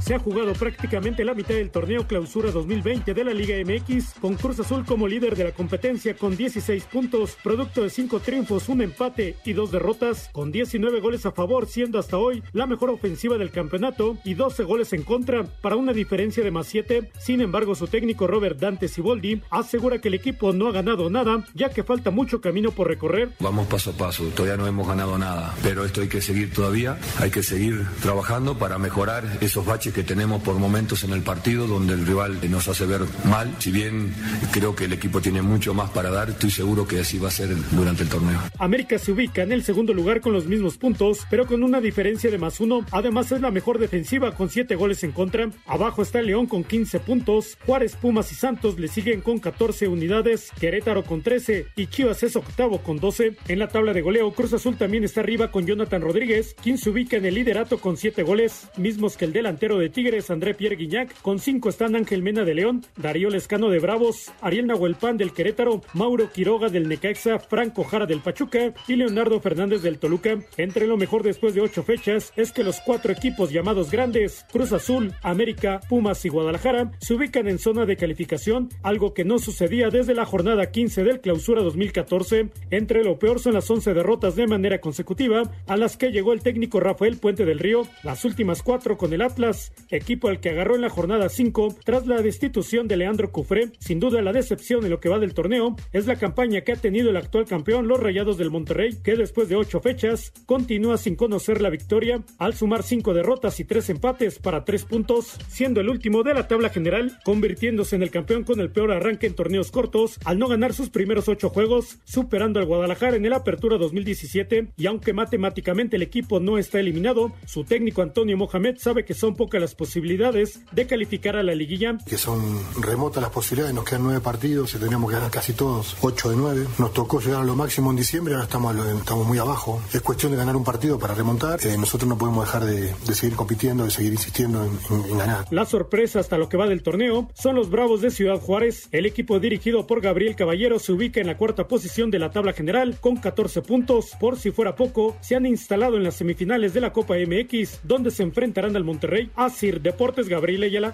[0.08, 4.36] Se ha jugado prácticamente la mitad del torneo Clausura 2020 de la Liga MX, con
[4.36, 8.82] Cruz Azul como líder de la competencia con 16 puntos, producto de 5 triunfos, un
[8.82, 13.38] empate y dos derrotas, con 19 goles a favor, siendo hasta hoy la mejor ofensiva
[13.38, 17.12] del campeonato y 12 goles en contra, para una diferencia de más 7.
[17.20, 21.44] Sin embargo, su técnico Robert Dante Siboldi asegura que el equipo no ha ganado nada,
[21.54, 23.32] ya que falta mucho camino por recorrer.
[23.42, 26.98] Vamos paso a paso, todavía no hemos ganado nada, pero esto hay que seguir todavía,
[27.20, 31.66] hay que seguir trabajando para mejorar esos baches que tenemos por momentos en el partido
[31.66, 33.56] donde el rival nos hace ver mal.
[33.58, 34.14] Si bien
[34.52, 37.32] creo que el equipo tiene mucho más para dar, estoy seguro que así va a
[37.32, 38.40] ser durante el torneo.
[38.60, 42.30] América se ubica en el segundo lugar con los mismos puntos, pero con una diferencia
[42.30, 42.86] de más uno.
[42.92, 45.50] Además es la mejor defensiva con 7 goles en contra.
[45.66, 47.58] Abajo está León con 15 puntos.
[47.66, 50.52] Juárez, Pumas y Santos le siguen con 14 unidades.
[50.60, 53.36] Querétaro con 13 y Chivas es octavo con 12.
[53.48, 56.92] En la tabla de goleo, Cruz Azul también está arriba con Jonathan Rodríguez, quien se
[56.92, 60.76] ubica en el liderato con 7 goles, mismos que el delantero de Tigres, André Pierre
[60.76, 61.22] Guignac.
[61.22, 65.82] Con 5 están Ángel Mena de León, Darío Lescano de Bravos, Ariel Nahuelpan del Querétaro,
[65.94, 70.38] Mauro Quiroga del Necaxa, Franco Jara del Pachuca y Leonardo Fernández del Toluca.
[70.58, 74.72] Entre lo mejor después de 8 fechas es que los cuatro equipos llamados grandes, Cruz
[74.72, 79.90] Azul, América, Pumas y Guadalajara, se ubican en zona de calificación, algo que no sucedía
[79.90, 82.50] desde la jornada 15 del clausura 2014.
[82.72, 86.42] Entre lo peor son las 11 derrotas de manera consecutiva a las que llegó el
[86.42, 90.76] técnico Rafael Puente del Río, las últimas cuatro con el Atlas, equipo al que agarró
[90.76, 93.72] en la jornada 5 tras la destitución de Leandro Cufré.
[93.80, 96.76] Sin duda la decepción en lo que va del torneo es la campaña que ha
[96.76, 101.16] tenido el actual campeón, los Rayados del Monterrey, que después de 8 fechas continúa sin
[101.16, 105.90] conocer la victoria al sumar 5 derrotas y 3 empates para 3 puntos, siendo el
[105.90, 109.72] último de la tabla general, convirtiéndose en el campeón con el peor arranque en torneos
[109.72, 114.68] cortos al no ganar sus primeros 8 juegos, superando al Guadalajara en el Apertura 2017
[114.78, 119.36] y aunque matemáticamente el equipo no está eliminado, su técnico Antonio Mohamed sabe que son
[119.36, 121.98] pocas las posibilidades de calificar a la liguilla.
[122.06, 125.96] Que son remotas las posibilidades, nos quedan nueve partidos y teníamos que ganar casi todos,
[126.02, 126.68] 8 de 9.
[126.78, 129.82] Nos tocó llegar a lo máximo en diciembre, ahora estamos, estamos muy abajo.
[129.94, 131.60] Es cuestión de ganar un partido para remontar.
[131.66, 135.18] Eh, nosotros no podemos dejar de, de, seguir compitiendo, de seguir insistiendo en, en, en,
[135.18, 135.46] ganar.
[135.52, 138.88] La sorpresa hasta lo que va del torneo son los Bravos de Ciudad Juárez.
[138.92, 142.54] El equipo dirigido por Gabriel Caballero se ubica en la cuarta posición de la tabla
[142.54, 144.12] general con 14 puntos.
[144.20, 148.12] Por si fuera poco, se han instalado en las semifinales de la Copa MX, donde
[148.12, 149.30] se enfrentarán al Monterrey.
[149.58, 150.94] Asir Deportes Gabriel Ayala.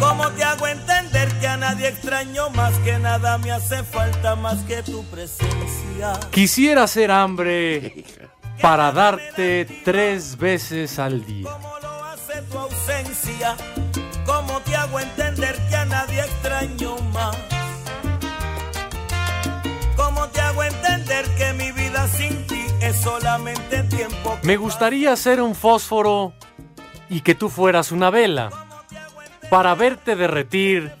[0.00, 4.64] ¿Cómo te hago entender que a nadie extraño más que nada me hace falta más
[4.64, 6.18] que tu presencia?
[6.32, 8.04] Quisiera hacer hambre
[8.60, 11.48] para darte tres veces al día.
[11.48, 13.54] ¿Cómo lo hace tu ausencia?
[14.26, 17.51] ¿Cómo te hago entender que a nadie extraño más?
[23.02, 24.38] Solamente tiempo?
[24.42, 26.32] Me gustaría ser un fósforo
[27.08, 28.50] y que tú fueras una vela
[29.50, 30.92] para verte derretir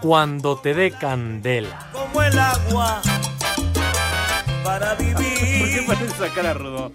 [0.00, 1.88] cuando te dé candela.
[1.92, 3.00] Como el agua
[4.64, 5.14] para vivir.
[5.16, 6.92] ¿Por qué pones esa cara, Rudo?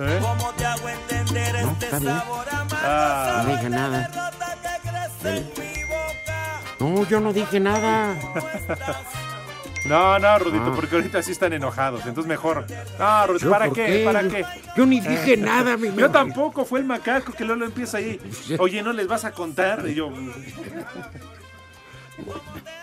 [0.00, 0.18] ¿Eh?
[0.20, 2.18] ¿Cómo te hago entender no, este está bien.
[2.18, 2.76] sabor amargo?
[2.82, 3.42] Ah.
[3.44, 4.10] No dije nada.
[6.80, 8.14] No, yo no dije nada.
[9.84, 10.72] No, no, Rudito, Ah.
[10.74, 12.04] porque ahorita sí están enojados.
[12.06, 12.66] Entonces mejor.
[12.98, 13.86] No, Rudito, ¿Yo ¿para qué?
[13.86, 14.02] qué?
[14.04, 14.44] ¿Para Yo- qué?
[14.76, 18.20] yo ni dije nada, mi Yo tampoco, fue el macaco que luego empieza ahí.
[18.58, 19.84] Oye, ¿no les vas a contar?
[19.88, 20.10] Y yo.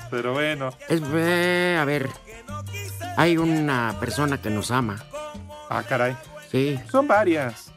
[0.10, 0.70] Pero bueno.
[0.88, 2.10] Es, eh, a ver,
[3.18, 5.04] hay una persona que nos ama.
[5.70, 6.16] Ah, caray.
[6.52, 6.80] Sí.
[6.90, 7.72] Son varias.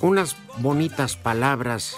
[0.00, 1.96] Unas bonitas palabras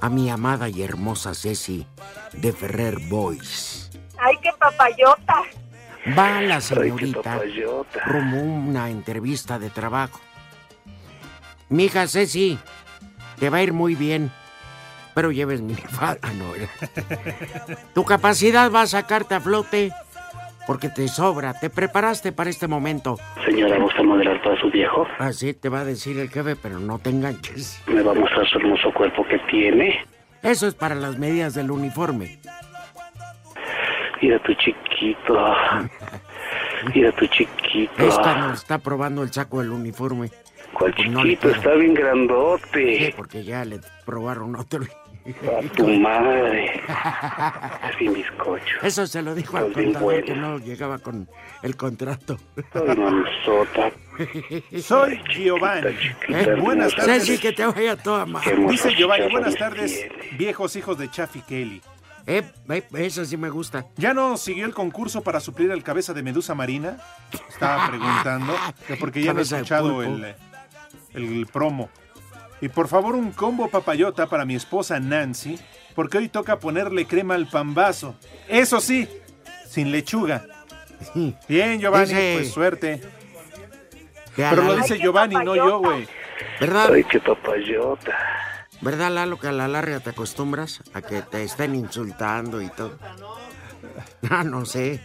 [0.00, 1.86] a mi amada y hermosa Ceci
[2.32, 3.87] de Ferrer Boys.
[4.18, 5.42] ¡Ay, qué papayota!
[6.18, 8.00] Va la Ay, señorita papayota.
[8.06, 10.20] rumbo a una entrevista de trabajo.
[11.68, 12.58] Mija Ceci,
[13.38, 14.30] te va a ir muy bien,
[15.14, 16.54] pero lleves minifalda, no.
[16.54, 16.68] era.
[17.94, 19.92] Tu capacidad va a sacarte a flote
[20.66, 21.54] porque te sobra.
[21.58, 23.18] Te preparaste para este momento.
[23.44, 25.06] Señora, ¿gusta modelar para su viejo?
[25.18, 27.82] Así te va a decir el jefe, pero no te enganches.
[27.86, 30.04] ¿Me va a mostrar su hermoso cuerpo que tiene?
[30.42, 32.38] Eso es para las medidas del uniforme.
[34.20, 35.54] Mira tu chiquito.
[36.94, 37.92] Mira tu chiquito.
[38.02, 40.30] Esta nos está probando el saco del uniforme.
[40.72, 41.48] ¿Cuál Pues no chiquito?
[41.48, 41.56] queda.
[41.56, 42.98] Está bien grandote.
[43.06, 44.84] Sí, porque ya le probaron otro.
[45.28, 46.80] A tu madre.
[48.00, 48.76] Mi bizcocho.
[48.82, 51.28] Eso se lo dijo al contador que no llegaba con
[51.62, 52.38] el contrato.
[52.74, 53.90] Mamazota.
[54.80, 55.96] Soy Giovanni.
[56.28, 56.56] ¿Eh?
[56.58, 57.26] Buenas tardes.
[57.26, 58.56] Ceci, que te vaya toda madre.
[58.68, 60.06] Dice Giovanni, buenas tardes,
[60.38, 61.82] viejos hijos de Chaffy Kelly.
[62.28, 63.86] Eh, eh, eso sí me gusta.
[63.96, 66.98] ¿Ya no siguió el concurso para suplir al cabeza de Medusa Marina?
[67.48, 68.54] Estaba preguntando,
[68.86, 70.34] que porque ya no he escuchado el,
[71.14, 71.88] el promo.
[72.60, 75.58] Y por favor, un combo papayota para mi esposa Nancy,
[75.94, 78.14] porque hoy toca ponerle crema al pambazo.
[78.46, 79.08] Eso sí,
[79.66, 80.44] sin lechuga.
[81.48, 83.00] Bien, Giovanni, pues suerte.
[84.36, 86.06] Pero lo dice Giovanni, no yo, güey.
[86.60, 86.92] ¿Verdad?
[86.92, 88.16] Ay, qué papayota.
[88.80, 92.98] ¿Verdad, Lalo, que a la larga te acostumbras a que te estén insultando y todo?
[94.30, 95.00] Ah, no sé.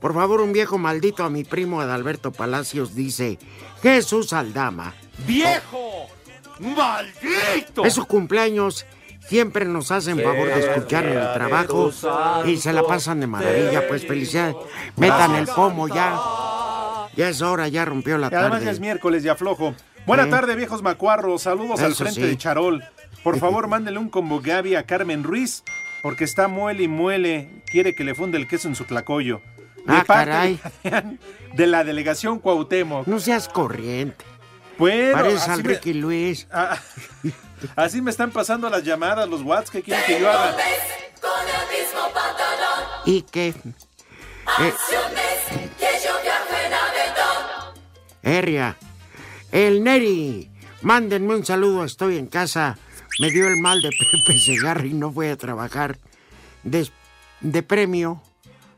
[0.00, 3.38] Por favor, un viejo maldito a mi primo Adalberto Palacios dice,
[3.82, 4.94] Jesús Aldama.
[5.26, 6.06] ¡Viejo!
[6.60, 7.84] ¡Maldito!
[7.84, 8.86] Es su cumpleaños.
[9.26, 11.90] Siempre nos hacen favor de escuchar en el trabajo
[12.44, 13.88] y se la pasan de maravilla.
[13.88, 14.54] Pues felicidades.
[14.96, 16.16] Metan el pomo ya.
[17.16, 18.80] Ya es hora, ya rompió la Y además es tarde.
[18.80, 19.74] miércoles y aflojo.
[20.06, 21.42] Buena tarde, viejos macuarros.
[21.42, 22.26] Saludos al frente sí.
[22.26, 22.84] de Charol.
[23.22, 25.62] Por favor, mándele un combo Gaby a Carmen Ruiz,
[26.02, 27.50] porque está muele y muele.
[27.66, 29.40] Quiere que le funde el queso en su tlacoyo.
[29.86, 31.18] De Ah, parte caray.
[31.54, 33.06] de- la delegación Cuauhtémoc.
[33.06, 34.24] No seas corriente.
[34.78, 36.46] Bueno, Pareces al me- Luis.
[36.52, 36.76] Ah,
[37.76, 40.56] así me están pasando las llamadas, los whats que quieren que yo haga.
[43.04, 43.48] Y que...
[43.48, 44.74] eh,
[48.22, 48.76] Herria.
[49.56, 50.50] El Neri.
[50.82, 52.76] Mándenme un saludo, estoy en casa.
[53.18, 55.96] Me dio el mal de Pepe Segarra y no voy a trabajar.
[56.62, 58.20] De premio,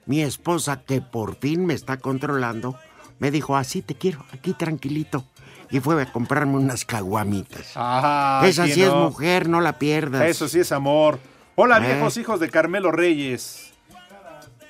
[0.07, 2.79] mi esposa, que por fin me está controlando,
[3.19, 5.25] me dijo, así te quiero, aquí tranquilito.
[5.69, 7.73] Y fue a comprarme unas caguamitas.
[7.75, 10.23] Ah, Esa ¿quién sí es mujer, no la pierdas.
[10.27, 11.19] Eso sí es amor.
[11.57, 11.93] Hola, Eh.
[11.93, 13.73] viejos hijos de Carmelo Reyes.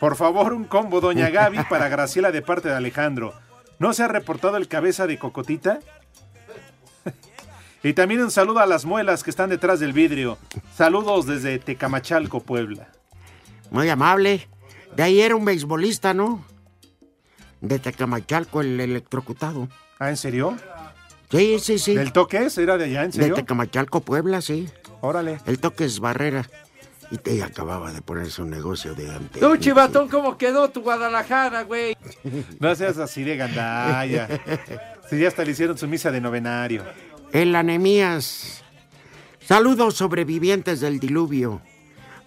[0.01, 3.35] Por favor, un combo, doña Gaby, para Graciela de parte de Alejandro.
[3.79, 5.81] ¿No se ha reportado el cabeza de Cocotita?
[7.83, 10.39] Y también un saludo a las muelas que están detrás del vidrio.
[10.75, 12.89] Saludos desde Tecamachalco, Puebla.
[13.71, 14.49] Muy amable.
[14.97, 16.45] De ahí era un beisbolista, ¿no?
[17.61, 19.69] De Tecamachalco, el electrocutado.
[19.99, 20.57] ¿Ah, en serio?
[21.31, 21.95] Sí, sí, sí.
[21.95, 22.57] ¿Del toques?
[22.59, 23.35] ¿Era de allá, en De serio?
[23.35, 24.69] Tecamachalco, Puebla, sí.
[25.01, 25.39] Órale.
[25.47, 26.49] El toque es barrera.
[27.11, 29.41] Y te acababa de ponerse un negocio de antes.
[29.41, 31.97] Tú, chivatón, ¿cómo quedó tu Guadalajara, güey?
[32.61, 34.29] No seas así de gandalla.
[35.09, 36.85] Si ya hasta le hicieron su misa de novenario.
[37.33, 38.65] El anemías.
[39.41, 41.61] Saludos sobrevivientes del diluvio.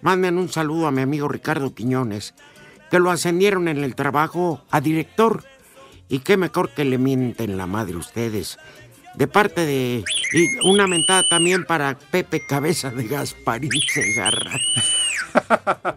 [0.00, 2.34] Manden un saludo a mi amigo Ricardo Quiñones,
[2.90, 5.44] que lo ascendieron en el trabajo a director.
[6.08, 8.58] Y qué mejor que le mienten la madre ustedes.
[9.14, 10.04] De parte de...
[10.32, 14.52] Y una mentada también para Pepe Cabeza de Gasparín Segarra.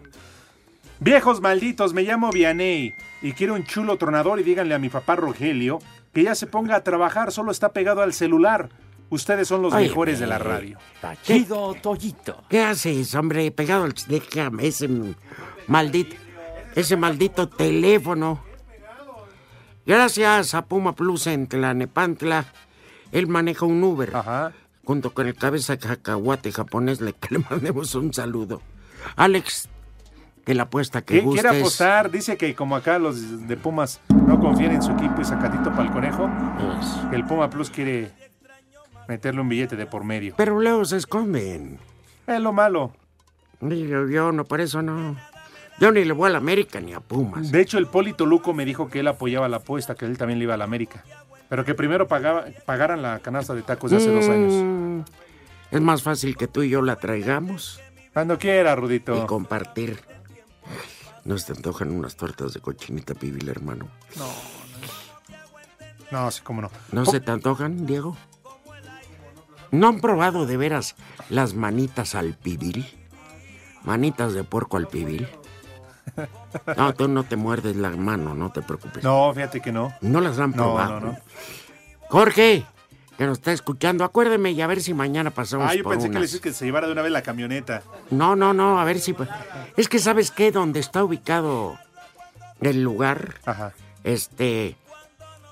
[1.00, 5.14] Viejos malditos, me llamo Vianey y quiero un chulo tronador y díganle a mi papá
[5.14, 5.78] Rogelio
[6.12, 8.70] que ya se ponga a trabajar, solo está pegado al celular.
[9.08, 10.78] Ustedes son los Ay, mejores de la radio.
[11.22, 12.42] Chido, Toyito.
[12.48, 13.50] ¿Qué haces, hombre?
[13.50, 13.94] Pegado al...
[14.08, 14.88] Déjame ese
[15.68, 16.16] maldito...
[16.74, 18.42] Ese maldito teléfono.
[19.86, 22.44] Gracias a Puma Plus en Tlanepantla.
[23.12, 24.12] Él maneja un Uber.
[24.84, 28.60] Junto con el cabeza cacahuate japonés, le, que le mandemos un saludo.
[29.16, 29.68] Alex,
[30.44, 31.42] que la apuesta que ¿Qué gustes.
[31.42, 32.10] quiere apostar?
[32.10, 35.84] Dice que como acá los de Pumas no confían en su equipo y sacatito para
[35.84, 36.28] el conejo,
[37.10, 38.12] que el Puma Plus quiere
[39.08, 40.34] meterle un billete de por medio.
[40.36, 41.78] Pero luego se esconden.
[42.26, 42.92] Es lo malo.
[43.60, 45.16] Yo, yo no, por eso no.
[45.78, 47.50] Yo ni le voy a la América ni a Pumas.
[47.52, 50.38] De hecho, el Polito Luco me dijo que él apoyaba la apuesta, que él también
[50.38, 51.04] le iba a la América.
[51.48, 54.52] Pero que primero pagaba, pagaran la canasta de tacos de hace dos años.
[54.54, 55.00] Mm,
[55.70, 57.80] Es más fácil que tú y yo la traigamos.
[58.12, 59.22] Cuando quiera, Rudito.
[59.22, 60.00] Y compartir.
[61.24, 63.88] ¿No se te antojan unas tortas de cochinita pibil, hermano?
[64.16, 64.26] No,
[66.10, 66.70] no, sí, cómo no.
[66.92, 68.16] ¿No se te antojan, Diego?
[69.70, 70.94] ¿No han probado de veras
[71.28, 72.86] las manitas al pibil?
[73.84, 75.28] Manitas de puerco al pibil.
[76.76, 79.02] No, tú no te muerdes la mano, no te preocupes.
[79.04, 79.92] No, fíjate que no.
[80.00, 81.00] No las han No, probado.
[81.00, 81.18] no, no.
[82.08, 82.64] Jorge,
[83.18, 86.08] que nos está escuchando, acuérdeme y a ver si mañana pasamos Ah, yo por pensé
[86.10, 87.82] que le decís que se llevara de una vez la camioneta.
[88.10, 89.14] No, no, no, a ver si...
[89.76, 90.52] Es que, ¿sabes qué?
[90.52, 91.78] Donde está ubicado
[92.60, 93.34] el lugar,
[94.04, 94.76] este...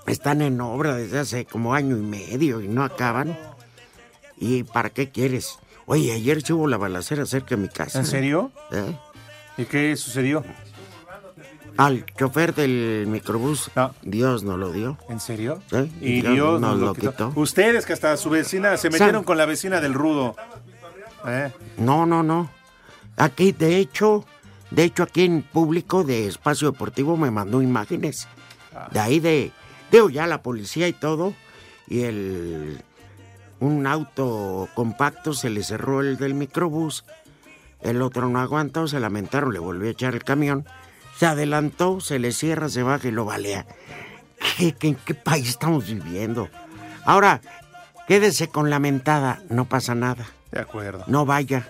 [0.06, 3.38] Están en obra desde hace como año y medio y no acaban.
[4.36, 5.58] ¿Y para qué quieres?
[5.86, 7.98] Oye, ayer hubo la balacera cerca de mi casa.
[8.00, 8.50] ¿En serio?
[8.72, 8.96] ¿Eh?
[9.58, 10.44] ¿Y qué sucedió?
[11.76, 13.70] Al chofer del microbús,
[14.02, 14.96] Dios no lo dio.
[15.08, 15.60] ¿En serio?
[15.70, 15.92] ¿Sí?
[16.00, 17.32] Y Dios nos lo quitó.
[17.34, 20.36] Ustedes que hasta su vecina se metieron San- con la vecina del rudo.
[21.26, 21.50] ¿Eh?
[21.78, 22.48] No, no, no.
[23.16, 24.24] Aquí, de hecho,
[24.70, 28.28] de hecho, aquí en público de Espacio Deportivo me mandó imágenes.
[28.92, 29.50] De ahí de,
[29.90, 31.34] digo, ya la policía y todo.
[31.88, 32.82] Y el,
[33.64, 37.04] un auto compacto se le cerró el del microbús.
[37.80, 40.66] El otro no aguantó, se lamentaron, le volvió a echar el camión.
[41.18, 43.66] Se adelantó, se le cierra, se baja y lo balea.
[44.58, 46.48] ¿Qué, qué- en qué país estamos viviendo?
[47.04, 47.40] Ahora,
[48.08, 50.26] quédese con la mentada, no pasa nada.
[50.50, 51.04] De acuerdo.
[51.06, 51.68] No vaya.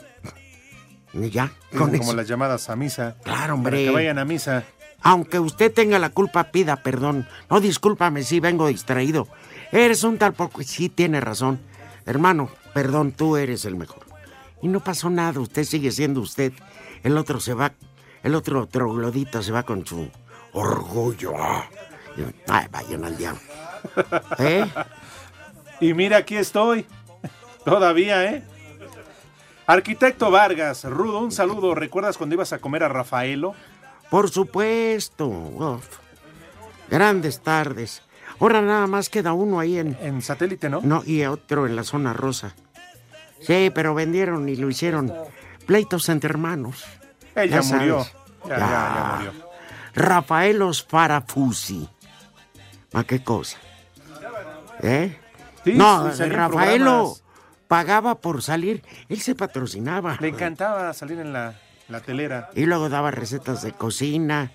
[1.12, 2.14] Y ya, con Como eso.
[2.16, 3.16] las llamadas a misa.
[3.22, 3.72] Claro, hombre.
[3.76, 4.64] Para que vayan a misa.
[5.02, 7.28] Aunque usted tenga la culpa, pida perdón.
[7.50, 9.28] No, discúlpame si vengo distraído.
[9.70, 11.60] Eres un tal porque sí tiene razón.
[12.06, 14.04] Hermano, perdón, tú eres el mejor.
[14.62, 16.52] Y no pasó nada, usted sigue siendo usted.
[17.02, 17.72] El otro se va,
[18.22, 20.08] el otro troglodita se va con su
[20.52, 21.32] orgullo.
[22.48, 23.40] Ay, vayan al diablo.
[24.38, 24.66] ¿Eh?
[25.80, 26.86] Y mira, aquí estoy.
[27.64, 28.42] Todavía, ¿eh?
[29.66, 31.74] Arquitecto Vargas, Rudo, un saludo.
[31.74, 33.54] ¿Recuerdas cuando ibas a comer a Rafaelo?
[34.10, 35.26] Por supuesto.
[35.26, 35.98] uf.
[36.90, 38.02] Grandes tardes.
[38.40, 39.96] Ahora nada más queda uno ahí en...
[40.00, 40.80] En satélite, ¿no?
[40.82, 42.54] No, y otro en la zona rosa.
[43.40, 45.12] Sí, pero vendieron y lo hicieron
[45.66, 46.84] pleitos entre hermanos.
[47.36, 48.06] Ya, Ya murió.
[48.46, 48.58] Ya, ya, Ya.
[48.58, 49.32] ya murió.
[49.94, 51.88] Rafaelos Farafusi.
[52.92, 53.58] ¿A qué cosa?
[54.82, 55.18] ¿Eh?
[55.64, 57.14] Sí, no, sí, Rafaelo
[57.68, 58.82] pagaba por salir.
[59.08, 60.16] Él se patrocinaba.
[60.20, 61.54] Le encantaba salir en la,
[61.88, 62.50] la telera.
[62.54, 64.52] Y luego daba recetas de cocina.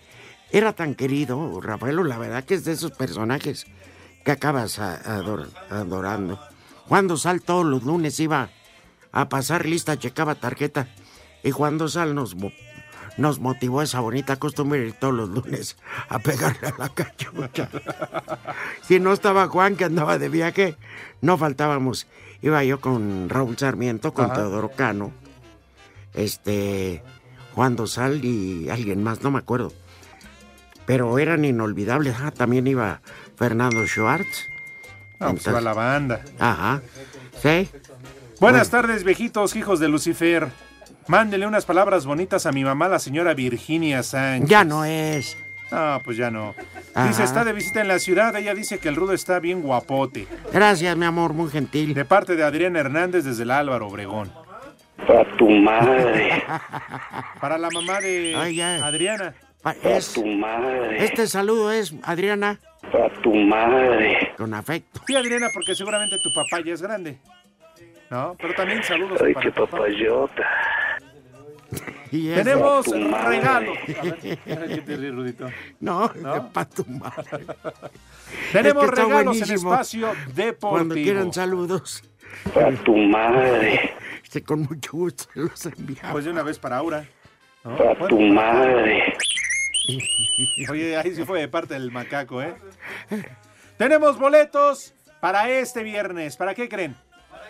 [0.51, 3.65] Era tan querido, Rafaelo, la verdad que es de esos personajes
[4.25, 6.39] que acabas ador- adorando.
[6.87, 8.49] Cuando Sal todos los lunes iba
[9.11, 10.87] a pasar lista, checaba tarjeta.
[11.43, 12.51] Y cuando Sal nos, mo-
[13.17, 15.77] nos motivó esa bonita costumbre de ir todos los lunes
[16.09, 17.69] a pegarle a la cachucha.
[18.81, 20.75] si no estaba Juan, que andaba de viaje,
[21.21, 22.07] no faltábamos.
[22.41, 24.35] Iba yo con Raúl Sarmiento, con Ajá.
[24.35, 25.11] Teodoro Cano,
[26.13, 27.03] este,
[27.53, 29.73] Juan Dosal y alguien más, no me acuerdo.
[30.89, 32.15] Pero eran inolvidables.
[32.19, 33.01] Ah, también iba
[33.35, 34.49] Fernando Schwartz.
[35.19, 36.21] No, pues iba la banda.
[36.39, 36.81] Ajá.
[37.39, 37.69] Sí.
[38.39, 40.47] Buenas tardes, viejitos, hijos de Lucifer.
[41.05, 44.49] Mándele unas palabras bonitas a mi mamá, la señora Virginia Sánchez.
[44.49, 45.37] Ya no es.
[45.71, 46.55] Ah, pues ya no.
[46.95, 47.07] Ajá.
[47.07, 48.35] Dice, está de visita en la ciudad.
[48.35, 50.25] Ella dice que el rudo está bien guapote.
[50.51, 51.93] Gracias, mi amor, muy gentil.
[51.93, 54.33] De parte de Adriana Hernández desde el Álvaro Obregón.
[54.97, 56.43] A tu madre.
[57.39, 58.83] Para la mamá de Ay, ya.
[58.83, 59.35] Adriana.
[59.61, 61.03] Pa- A es- tu madre.
[61.03, 64.33] este saludo es, Adriana, A tu madre.
[64.37, 65.01] con afecto.
[65.05, 67.17] Sí, Adriana, porque seguramente tu papá ya es grande.
[68.09, 68.35] ¿No?
[68.39, 69.77] Pero también saludos Ay, para qué papá.
[69.77, 70.43] papayota.
[72.11, 73.77] Y Tenemos A regalos.
[73.99, 75.45] A ver, ¿Qué te ríes, Rudito?
[75.79, 76.51] No, ¿No?
[76.51, 77.45] pa' tu madre.
[78.51, 80.69] Tenemos Es que está regalos en espacio deportivo.
[80.71, 82.01] Cuando quieran saludos,
[82.55, 83.93] A tu madre.
[84.23, 86.11] este, con mucho gusto se los enviamos.
[86.13, 87.05] Pues de una vez para Aura.
[87.63, 87.73] ¿no?
[87.73, 89.13] A Bueno, tu madre.
[90.69, 92.55] Oye, ahí sí fue de parte del macaco, ¿eh?
[93.77, 96.37] Tenemos boletos para este viernes.
[96.37, 96.95] ¿Para qué creen?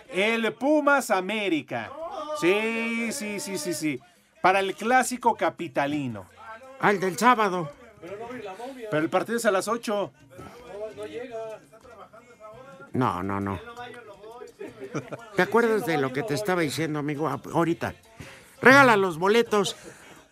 [0.08, 1.90] El Pumas América.
[2.40, 4.00] Sí, sí, sí, sí, sí.
[4.40, 6.26] Para el clásico capitalino.
[6.80, 7.70] Al del sábado.
[8.90, 10.12] Pero el partido es a las 8.
[12.92, 13.60] No, no, no.
[15.36, 17.28] ¿Te acuerdas de lo que te estaba diciendo, amigo?
[17.28, 17.94] Ah, Ahorita.
[18.60, 19.76] Regala los boletos.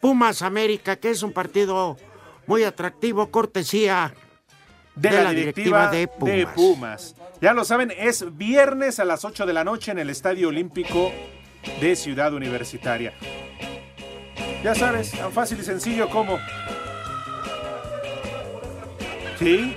[0.01, 1.97] Pumas América, que es un partido
[2.47, 4.15] muy atractivo, cortesía
[4.95, 7.15] De, la, directiva, de, Pumas.
[7.41, 11.13] Ya lo saben, es viernes a las 8 de la noche en el Estadio Olímpico
[11.81, 13.13] de Ciudad Universitaria.
[14.65, 16.39] Ya sabes, tan fácil y sencillo como.
[19.39, 19.77] Sí,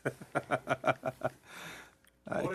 [2.26, 2.48] Ay.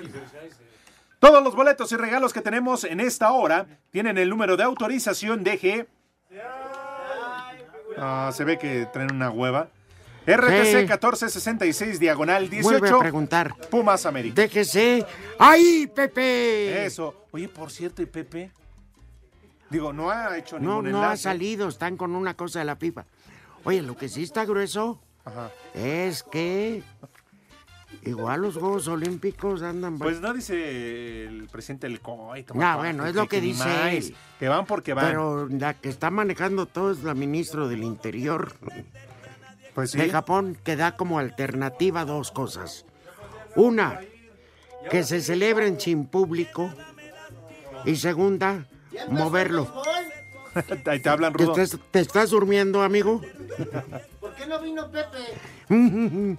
[1.18, 5.42] Todos los boletos y regalos que tenemos en esta hora tienen el número de autorización
[5.42, 5.88] DG.
[7.96, 9.68] Ah, se ve que traen una hueva.
[10.36, 10.76] RTC Sí.
[10.76, 12.78] 1466, diagonal 18.
[12.78, 13.54] Vuelve a preguntar.
[13.70, 14.42] Pumas América.
[14.42, 15.04] Déjese.
[15.38, 16.84] ¡Ay, Pepe!
[16.84, 17.26] Eso.
[17.30, 18.50] Oye, por cierto, ¿y Pepe?
[19.70, 21.22] Digo, no ha hecho No, ningún no ha enlace.
[21.24, 23.06] salido, están con una cosa de la pipa.
[23.64, 25.50] Oye, lo que sí está grueso Ajá.
[25.74, 26.82] es que
[28.02, 29.98] igual los Juegos Olímpicos andan...
[29.98, 32.46] Pues no dice el presidente del COI.
[32.54, 34.16] No, bueno, es lo que dice más, él.
[34.38, 35.06] Que van porque van.
[35.06, 38.54] Pero la que está manejando todo es la ministra del Interior
[39.78, 39.98] Pues sí.
[39.98, 42.84] de Japón, que da como alternativa dos cosas.
[43.54, 44.00] Una,
[44.90, 46.74] que se celebren sin público.
[47.84, 48.66] Y segunda,
[49.08, 49.72] moverlo.
[50.84, 51.62] Ahí te hablan, ¿Te Rudo.
[51.62, 53.20] estás, te estás durmiendo, amigo?
[54.20, 55.38] ¿Por qué no vino Pepe?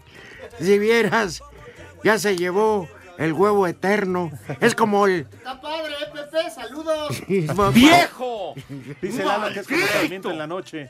[0.59, 1.41] si vieras,
[2.03, 4.31] ya se llevó el huevo eterno.
[4.59, 5.29] Es como el...
[5.31, 6.49] Está padre, ¿eh, Pepe?
[6.51, 7.73] Saludos.
[7.73, 8.55] ¡Viejo!
[9.01, 9.67] Dice Lalo que es
[10.21, 10.89] como en la noche.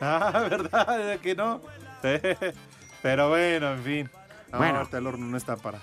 [0.02, 1.18] Ah, ¿verdad?
[1.20, 1.60] ¿Que no?
[3.02, 4.10] Pero bueno, en fin.
[4.50, 4.78] No, Bueno.
[4.78, 5.78] ahorita el horno no está para.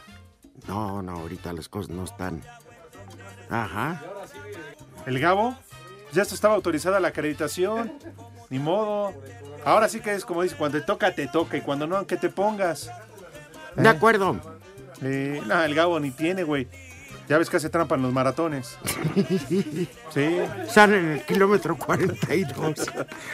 [0.68, 2.42] No, no, ahorita las cosas no están.
[3.50, 4.02] Ajá.
[5.06, 5.56] El Gabo,
[6.12, 7.94] ya esto estaba autorizada la acreditación.
[8.50, 9.14] Ni modo.
[9.66, 11.58] Ahora sí que es como dice, cuando te toca, te toca.
[11.58, 12.90] Y cuando no, que te pongas.
[13.76, 14.40] De acuerdo.
[15.02, 16.68] Eh, no, el Gabo ni tiene, güey.
[17.28, 18.78] Ya ves que hace trampa en los maratones.
[20.14, 20.38] Sí.
[20.70, 22.74] Sale en el kilómetro 42.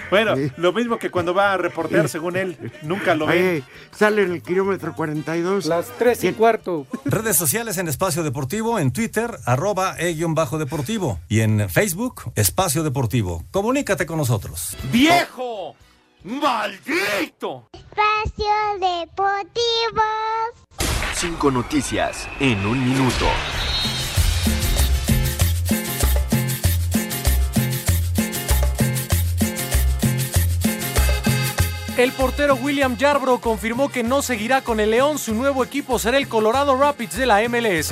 [0.09, 3.63] Bueno, lo mismo que cuando va a reportear, según él, nunca lo ve.
[3.95, 5.67] Sale en el kilómetro 42.
[5.67, 6.85] Las tres y cuarto.
[7.05, 11.19] Redes sociales en Espacio Deportivo, en Twitter, arroba e-bajo deportivo.
[11.29, 13.43] Y en Facebook, Espacio Deportivo.
[13.51, 14.75] Comunícate con nosotros.
[14.91, 15.75] ¡Viejo!
[16.23, 17.69] ¡Maldito!
[17.71, 20.03] Espacio Deportivo.
[21.15, 23.25] Cinco noticias en un minuto.
[31.97, 35.19] El portero William Yarbrough confirmó que no seguirá con el León.
[35.19, 37.91] Su nuevo equipo será el Colorado Rapids de la MLS.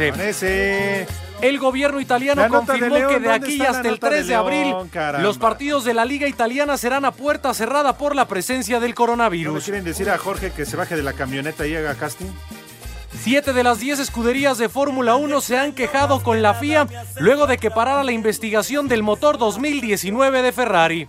[1.42, 4.28] El gobierno italiano de confirmó León, que de ¿dónde aquí hasta el nota de 3
[4.28, 5.24] de abril caramba?
[5.24, 8.88] los partidos de la liga italiana serán a puerta cerrada por la presencia del ¿No
[8.90, 9.64] le coronavirus.
[9.64, 12.28] quieren decir a Jorge que se baje de la camioneta y haga casting?
[13.22, 16.88] Siete de las diez escuderías de Fórmula 1 se han quejado con la FIA
[17.20, 21.08] luego de que parara la investigación del motor 2019 de Ferrari.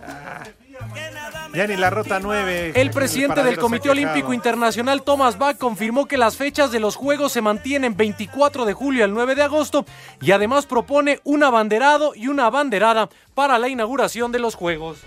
[1.54, 2.72] Ya ni la ruta 9.
[2.74, 4.34] El presidente del Comité Olímpico.
[4.34, 9.04] Internacional, Thomas Bach, confirmó que las fechas de los Juegos se mantienen 24 de julio
[9.04, 9.86] al 9 de agosto
[10.20, 14.98] y además propone un abanderado y una abanderada para la inauguración de los Juegos.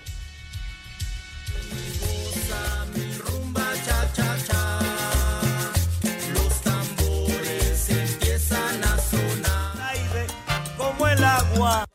[11.67, 11.85] Agua.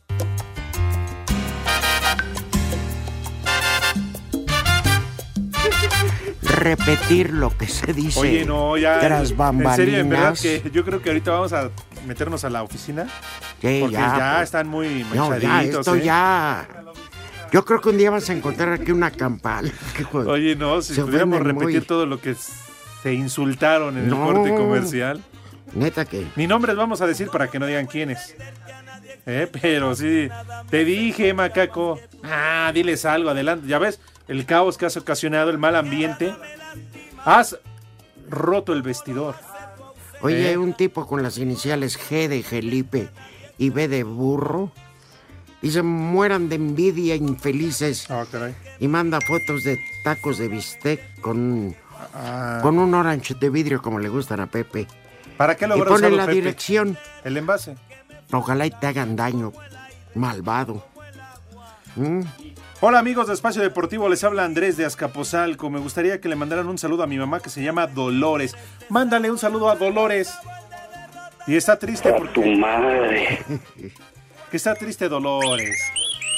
[6.43, 8.99] Repetir lo que se dice Oye, no, ya.
[9.01, 11.71] tras En serio, en verdad que yo creo que ahorita vamos a
[12.07, 13.07] meternos a la oficina.
[13.61, 14.45] Sí, porque ya, ya, pues.
[14.45, 15.43] están muy No, manchaditos.
[15.43, 16.03] ya, esto ¿eh?
[16.03, 16.69] ya.
[17.53, 19.73] Yo creo que un día vas a encontrar aquí una campal.
[20.13, 21.81] Oye, no, si Se pudiéramos repetir muy.
[21.81, 22.35] todo lo que
[23.03, 24.29] se insultaron en No.
[24.29, 25.23] el corte comercial.
[25.75, 26.27] Neta que.
[26.37, 28.35] Ni nombres vamos a decir para que no digan quiénes.
[29.27, 30.29] Eh, pero sí,
[30.71, 32.01] te dije, macaco.
[32.25, 33.67] Ah, diles algo, adelante.
[33.69, 36.35] Ya ves, el caos que has ocasionado, el mal ambiente.
[37.25, 37.59] Has
[38.29, 39.35] roto el vestidor.
[40.23, 40.57] Oye, ¿Eh?
[40.59, 43.09] un tipo con las iniciales G de Felipe
[43.59, 44.73] y B de burro.
[45.63, 48.11] Y se mueran de envidia infelices.
[48.11, 48.55] Ah, caray.
[48.79, 51.77] Y manda fotos de tacos de bistec con,
[52.15, 52.61] Ah.
[52.63, 54.87] con un orange de vidrio como le gustan a Pepe.
[55.37, 56.35] ¿Para qué lo Y pone la Pepe?
[56.35, 56.97] dirección.
[57.25, 57.77] El envase.
[58.33, 59.53] Ojalá y te hagan daño,
[60.15, 60.85] malvado.
[61.97, 62.21] ¿Mm?
[62.83, 65.69] Hola amigos de Espacio Deportivo, les habla Andrés de Azcapotzalco.
[65.69, 68.57] Me gustaría que le mandaran un saludo a mi mamá que se llama Dolores.
[68.89, 70.33] Mándale un saludo a Dolores.
[71.47, 72.33] Y está triste porque...
[72.41, 73.43] Tu madre.
[74.51, 75.79] Que está triste Dolores.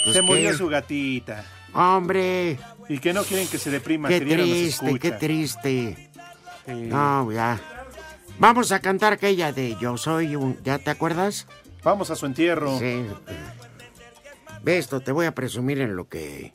[0.05, 0.27] Pues se qué.
[0.27, 1.45] murió su gatita.
[1.75, 4.09] Hombre, Y que no quieren que se deprima.
[4.09, 6.11] qué que Diana nos triste, qué triste.
[6.67, 6.73] Sí.
[6.73, 7.61] No, ya.
[8.39, 10.59] Vamos a cantar aquella de Yo soy un...
[10.65, 11.47] ¿Ya te acuerdas?
[11.85, 12.79] Vamos a su entierro.
[12.79, 13.07] Sí.
[14.63, 16.53] Ve esto, te voy a presumir en lo que...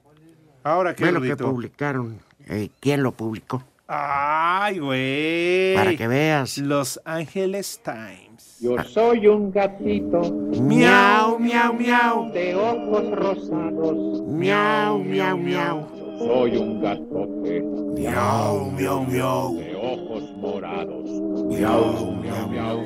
[0.63, 2.19] Ahora qué Ve lo que publicaron.
[2.47, 3.63] Eh, ¿Quién lo publicó?
[3.87, 5.75] Ay, güey.
[5.75, 6.57] Para que veas.
[6.57, 8.59] Los Angeles Times.
[8.59, 10.21] Yo soy un gatito.
[10.61, 12.31] Miau, miau, miau.
[12.31, 14.21] De ojos rosados.
[14.27, 15.87] Miau, miau, miau.
[16.19, 17.61] Soy un gatote.
[17.61, 19.55] Miau, miau, miau.
[19.55, 20.86] De ojos morados.
[21.07, 22.83] Miau, miau, miau.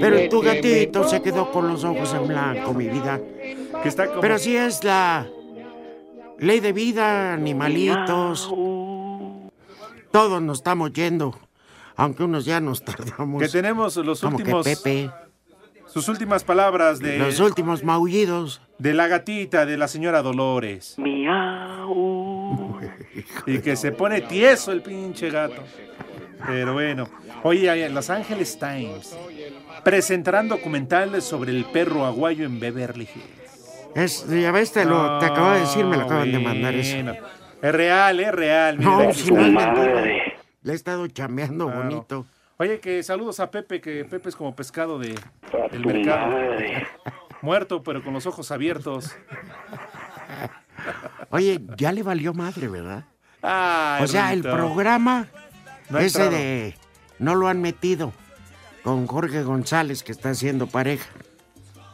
[0.00, 3.20] Pero tu gatito se quedó con los ojos en blanco, mi vida.
[3.82, 4.20] Que está como...
[4.20, 5.26] Pero si es la
[6.38, 8.48] ley de vida, animalitos.
[10.10, 11.36] todos nos estamos yendo,
[11.96, 13.42] aunque unos ya nos tardamos.
[13.42, 14.64] Que tenemos los Como que últimos.
[14.66, 15.10] Pepe.
[15.86, 17.18] Sus últimas palabras de.
[17.18, 18.60] Los últimos maullidos.
[18.78, 20.96] De la gatita de la señora Dolores.
[20.98, 22.80] Miau.
[23.46, 25.62] Y que se pone tieso el pinche gato.
[26.46, 27.08] Pero bueno.
[27.42, 29.16] Oye, en Los Angeles Times
[29.82, 33.88] presentarán documentales sobre el perro aguayo en Beverly Hills.
[33.94, 36.96] Es, ya ves, te, lo, te acabo de decir, me lo acaban de mandar eso.
[37.62, 38.78] Es real, es real.
[38.78, 40.02] mira, No, si no es mentira.
[40.62, 41.82] Le he estado chambeando Claro.
[41.84, 42.26] bonito.
[42.56, 45.14] Oye, que saludos a Pepe, que Pepe es como pescado de,
[45.70, 46.28] del mercado.
[46.32, 46.86] madre.
[47.42, 49.14] Muerto, pero con los ojos abiertos.
[51.30, 53.04] Oye, ya le valió madre, ¿verdad?
[53.42, 55.26] Ay, o sea, el programa
[55.90, 56.74] No ese de
[57.18, 58.12] no lo han metido
[58.82, 61.06] con Jorge González que está haciendo pareja.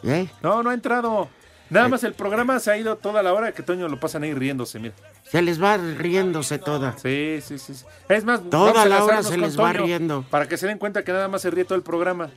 [0.03, 0.29] ¿Eh?
[0.43, 1.29] No, no ha entrado.
[1.69, 4.35] Nada más el programa se ha ido toda la hora que Toño lo pasan ahí
[4.35, 4.95] riéndose, mira.
[5.31, 6.97] Se les va riéndose toda.
[6.99, 7.75] Sí, sí, sí.
[8.09, 10.25] Es más, Toda la hora se les va Toño riendo.
[10.31, 12.31] Para que se den cuenta que nada más se ríe todo el programa.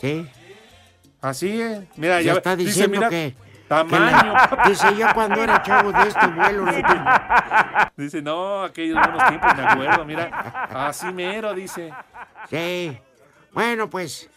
[0.00, 0.26] Sí.
[1.20, 1.86] Así, ¿eh?
[1.96, 3.34] Mira, Ya ya, está dice, diciendo mira, que-
[3.68, 4.34] Tamaño.
[4.68, 6.64] Dice yo cuando era chavo de este vuelo.
[6.64, 6.72] lo.
[7.96, 10.26] Dice, no, aquellos buenos tiempos, me acuerdo, mira.
[10.88, 11.92] Así mero, dice.
[12.48, 12.96] Sí.
[13.52, 14.30] Bueno, pues.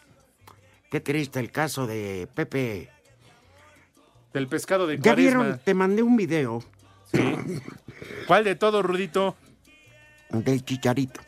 [0.89, 2.89] Qué triste el caso de Pepe.
[4.33, 5.41] Del pescado de ¿Ya cuaresma.
[5.43, 5.59] vieron?
[5.63, 6.63] Te mandé un video
[7.11, 7.35] Sí.
[8.27, 9.35] ¿Cuál de todo, Rudito?
[10.29, 11.19] del chicharito.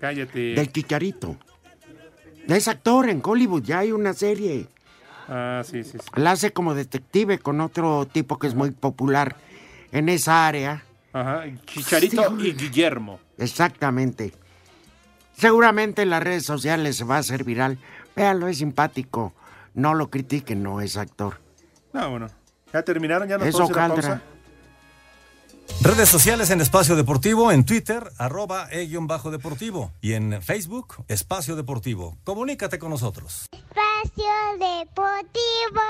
[0.00, 0.54] Cállate.
[0.54, 1.36] Del chicharito.
[2.46, 4.68] Es actor en Hollywood, ya hay una serie.
[5.28, 6.10] Ah, sí, sí, sí.
[6.14, 9.36] La hace como detective con otro tipo que es muy popular
[9.92, 10.82] en esa área.
[11.12, 13.20] Ajá, Chicharito y Guillermo.
[13.36, 14.32] Exactamente.
[15.36, 17.78] Seguramente en las redes sociales se va a hacer viral.
[18.16, 19.32] Véanlo, es simpático.
[19.74, 21.38] No lo critiquen, no es actor.
[21.92, 22.28] No, bueno.
[22.72, 23.28] ¿Ya terminaron?
[23.28, 24.22] ¿Ya nos Eso pausa?
[25.80, 29.92] Redes sociales en Espacio Deportivo, en Twitter, arroba e-bajo deportivo.
[30.00, 32.16] Y en Facebook, Espacio Deportivo.
[32.24, 33.46] Comunícate con nosotros.
[33.52, 34.24] Espacio
[34.58, 35.80] Deportivo.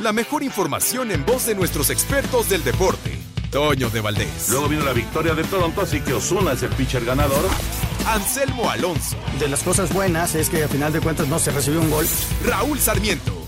[0.00, 3.18] La mejor información en voz de nuestros expertos del deporte.
[3.50, 4.48] Toño de Valdés.
[4.50, 7.48] Luego vino la victoria de Toronto, así que Osuna es el pitcher ganador.
[8.06, 9.16] Anselmo Alonso.
[9.40, 12.06] De las cosas buenas es que a final de cuentas no se recibió un gol.
[12.44, 13.47] Raúl Sarmiento.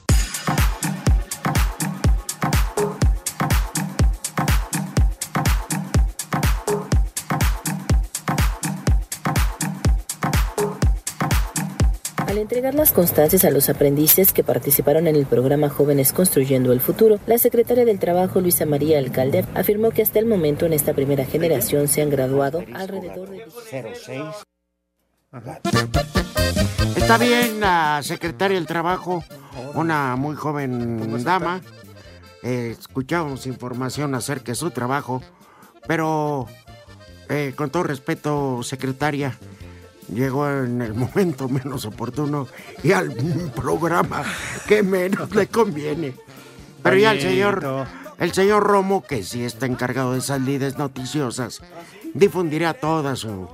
[12.31, 16.79] Al entregar las constancias a los aprendices que participaron en el programa Jóvenes Construyendo el
[16.79, 20.93] Futuro, la secretaria del Trabajo, Luisa María Alcalde, afirmó que hasta el momento en esta
[20.93, 24.21] primera generación se han graduado alrededor de 06.
[26.95, 29.25] Está bien la secretaria del trabajo,
[29.73, 31.59] una muy joven dama.
[32.43, 35.21] Eh, escuchábamos información acerca de su trabajo,
[35.85, 36.47] pero
[37.27, 39.37] eh, con todo respeto, secretaria,
[40.11, 42.47] llegó en el momento menos oportuno
[42.83, 43.13] y al
[43.55, 44.23] programa
[44.67, 46.13] que menos le conviene.
[46.83, 47.87] Pero ya el señor,
[48.19, 51.61] el señor Romo, que sí está encargado de esas lides noticiosas,
[52.13, 53.47] difundirá toda su,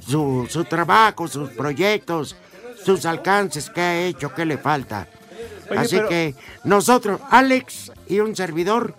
[0.00, 2.36] su, su trabajo, sus proyectos,
[2.84, 5.08] sus alcances, qué ha hecho, qué le falta.
[5.70, 8.94] Oye, Así pero- que nosotros, Alex y un servidor,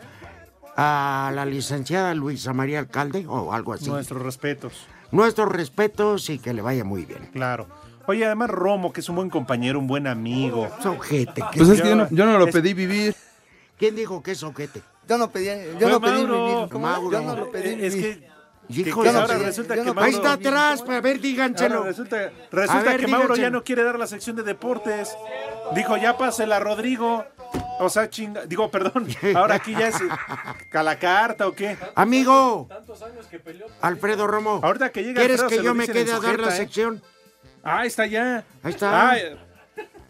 [0.80, 3.89] a la licenciada Luisa María Alcalde o algo así.
[3.89, 4.73] Nuestros respetos.
[5.12, 7.30] Nuestros respetos y que le vaya muy bien.
[7.34, 7.68] Claro.
[8.08, 10.68] Oye, además Romo, que es un buen compañero, un buen amigo.
[10.80, 11.43] Es ojete.
[11.55, 13.16] Pues es que yo no, yo no lo pedí vivir.
[13.78, 14.82] ¿Quién dijo que es ojete?
[15.08, 16.45] Yo no pedí, yo Fue no pedí Mauro.
[16.55, 16.70] vivir.
[16.70, 16.88] ¿Cómo?
[16.88, 17.12] Mauro.
[17.12, 18.20] Yo no lo pedí Eh, Es vivir.
[18.68, 21.76] que, Hijo que de- ahora resulta que Mauro, Ahí está atrás, a ver, díganselo.
[21.78, 25.16] ahora resulta, resulta ver, que Mauro ya no quiere dar la sección de deportes.
[25.76, 27.24] Dijo, ya pásela Rodrigo.
[27.80, 30.07] O sea, chinga, digo, perdón, ahora aquí ya es eh,
[30.71, 31.78] a la carta o qué.
[31.95, 32.67] Amigo,
[33.82, 34.59] Alfredo Romo.
[34.63, 36.57] Ahorita que llega ¿Quieres Alfredo, que yo me quede a dar la ¿eh?
[36.57, 37.01] sección?
[37.63, 38.43] Ah, está ya.
[38.63, 39.11] Ahí está.
[39.11, 39.38] Ay,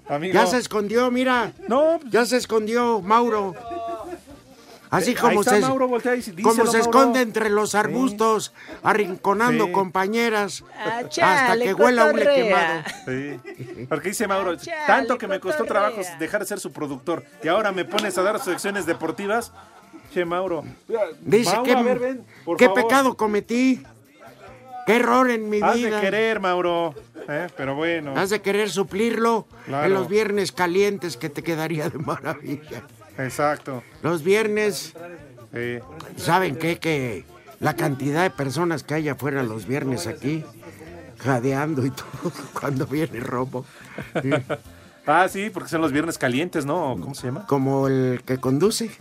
[0.07, 0.33] amigo.
[0.33, 1.51] Ya se escondió, mira.
[1.67, 1.99] No.
[2.09, 3.55] Ya se escondió, Mauro.
[4.89, 6.91] Así Eh, como está se, Mauro, voltea y dice, como díselo, se Mauro.
[6.91, 9.71] esconde entre los arbustos, arrinconando Sí.
[9.73, 12.83] compañeras, hasta chale, que huela un quemado.
[13.05, 13.85] Sí.
[13.89, 15.89] Porque dice Mauro, Chale, tanto que me costó cotorrea.
[15.91, 19.51] trabajo dejar de ser su productor y ahora me pones a dar secciones deportivas.
[20.13, 20.63] Che, Mauro.
[21.21, 22.83] Dice Mauro, que a ver, ven, por qué favor.
[22.83, 23.83] pecado cometí.
[24.85, 25.99] Qué error en mi Has de vida.
[25.99, 26.95] querer, Mauro.
[27.27, 27.47] ¿eh?
[27.57, 28.13] Pero bueno.
[28.15, 29.85] Has de querer suplirlo Claro.
[29.85, 32.83] en los viernes calientes que te quedaría de maravilla.
[33.17, 33.83] Exacto.
[34.03, 34.93] Los viernes,
[35.53, 35.79] Sí.
[36.17, 36.77] ¿saben qué?
[36.77, 37.25] Que
[37.59, 40.43] la cantidad de personas que hay afuera los viernes aquí,
[41.19, 43.65] jadeando y todo, cuando viene robo.
[44.21, 44.29] Sí.
[45.05, 46.97] Ah, sí, porque son los viernes calientes, ¿no?
[46.99, 47.45] ¿Cómo se llama?
[47.47, 48.91] Como el que conduce.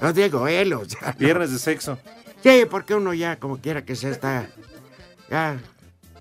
[0.00, 1.12] No digo él, o sea.
[1.18, 1.98] Viernes de sexo.
[2.42, 4.46] Sí, porque uno ya, como quiera que sea, está.
[5.30, 5.58] Ya.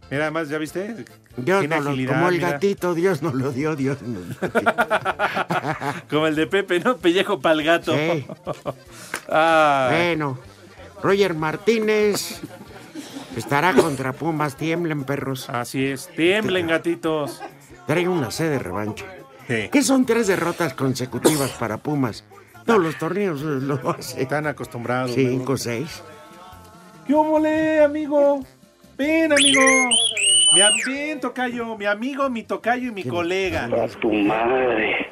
[0.10, 1.04] Mira, además, ¿ya viste?
[1.38, 2.52] Dios no lo- como el mira.
[2.52, 4.74] gatito, Dios nos lo dio, Dios nos lo dio.
[6.10, 6.98] Como el de Pepe, ¿no?
[6.98, 7.94] Pellejo pa'l gato.
[7.96, 8.26] Sí.
[9.34, 10.38] Ah, Bueno,
[11.02, 12.42] Roger Martínez
[13.38, 14.58] estará contra Pumas.
[14.58, 15.50] Tiemblen, perros.
[15.50, 16.10] Así es.
[16.18, 17.42] Tiemblen, gatitos.
[17.88, 19.06] Trae una sede de revancha.
[19.48, 19.70] Sí.
[19.72, 22.26] ¿Qué son tres derrotas consecutivas para Pumas?
[22.66, 24.20] Todos los torneos lo hacen.
[24.22, 25.12] Están acostumbrados.
[25.16, 26.04] Cinco, seis.
[27.08, 28.44] ¿Qué óvole, amigo?
[28.98, 29.62] Ven, amigo.
[30.54, 31.78] Mi ven, tocayo.
[31.78, 33.70] Mi amigo, mi tocayo y mi colega.
[34.02, 35.08] tu madre.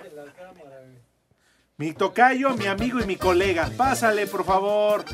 [1.77, 3.69] Mi tocayo, mi amigo y mi colega.
[3.77, 5.05] Pásale, por favor.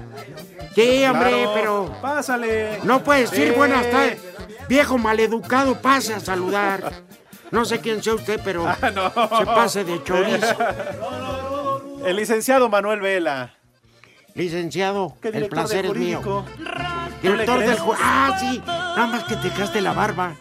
[0.74, 2.80] Sí, hombre, Claro, pero Pásale.
[2.84, 3.52] no puedes decir Eh.
[3.56, 4.20] buenas tardes.
[4.68, 6.92] Viejo maleducado, pase a saludar.
[7.52, 9.12] No sé quién sea usted, pero Ah, no.
[9.38, 10.58] se pase de chorizo.
[12.04, 13.54] El licenciado Manuel Vela.
[14.34, 16.46] Licenciado, ¿Qué el placer de es mío.
[17.22, 17.80] Director del crees?
[17.82, 18.62] ju- Ah, sí.
[18.66, 20.36] Nada más que te dejaste la barba.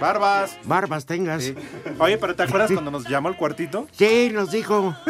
[0.00, 0.58] Barbas.
[0.64, 1.42] Barbas tengas.
[1.42, 1.54] Sí.
[1.98, 3.86] Oye, pero ¿te acuerdas cuando nos llamó el cuartito?
[3.92, 4.94] Sí, nos dijo.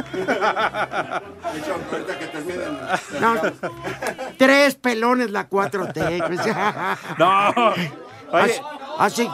[3.20, 3.34] No,
[4.36, 7.18] tres pelones la 4T.
[7.18, 7.74] No.
[8.30, 8.60] Oye,
[8.98, 9.28] Así.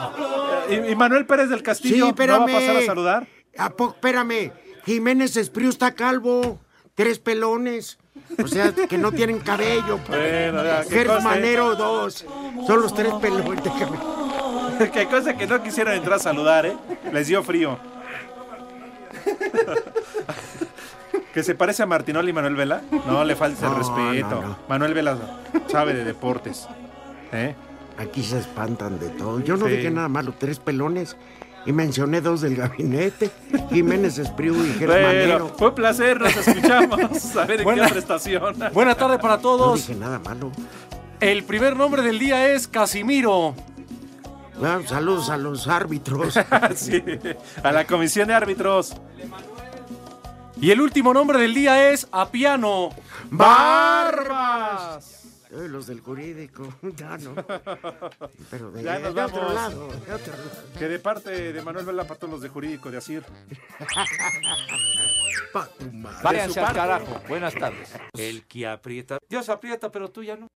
[0.69, 2.39] ¿y, y Manuel Pérez del Sí, Castillo espérame.
[2.39, 3.27] no va a pasar a saludar?
[3.57, 3.65] ¿A?
[3.67, 4.51] Espérame.
[4.85, 6.59] Jiménez Espriu está calvo.
[6.95, 7.97] Tres pelones.
[8.43, 9.99] O sea, que no tienen cabello.
[10.07, 11.23] Bueno, ya, Gers.
[11.23, 12.25] Manero, dos.
[12.67, 13.61] Son los tres pelones.
[14.91, 16.75] Qué cosa que no quisieron entrar a saludar, ¿eh?
[17.13, 17.77] Les dio frío.
[21.33, 22.81] ¿Que se parece a Martinoli y Manuel Vela?
[23.07, 24.29] No, le falta el respeto.
[24.29, 24.57] no, no.
[24.69, 25.17] Manuel Vela
[25.67, 26.67] sabe de deportes.
[27.31, 27.55] ¿Eh?
[27.97, 29.39] Aquí se espantan de todo.
[29.41, 29.71] Yo no Sí.
[29.73, 30.33] dije nada malo.
[30.37, 31.15] Tres pelones.
[31.65, 33.31] Y mencioné dos del gabinete.
[33.71, 37.35] Jiménez Espriu y Gers Bueno, fue un placer, nos escuchamos.
[37.37, 38.55] A ver en Buena- qué prestación.
[38.73, 39.87] Buena tarde para No todos.
[39.87, 40.51] dije nada malo.
[41.19, 43.55] El primer nombre del día es Casimiro.
[44.59, 46.35] Bueno, Ah, saludos a los árbitros.
[46.75, 47.03] Sí,
[47.63, 48.93] a la comisión de árbitros.
[50.61, 52.89] Y el último nombre del día es Apiano.
[53.31, 55.14] ¡Barbas!
[55.55, 56.67] Eh, los del jurídico.
[56.95, 57.33] Ya no.
[58.51, 59.87] Pero de, Ya nos de otro lado.
[59.87, 60.51] de otro lado.
[60.77, 63.23] Que de parte de Manuel Vela para todos los de jurídico de Asir.
[65.53, 66.17] Pa' tu madre.
[66.23, 67.21] Váyanse al carajo.
[67.29, 67.93] Buenas tardes.
[68.13, 69.17] El que aprieta.
[69.29, 70.47] Dios aprieta, pero tú ya no.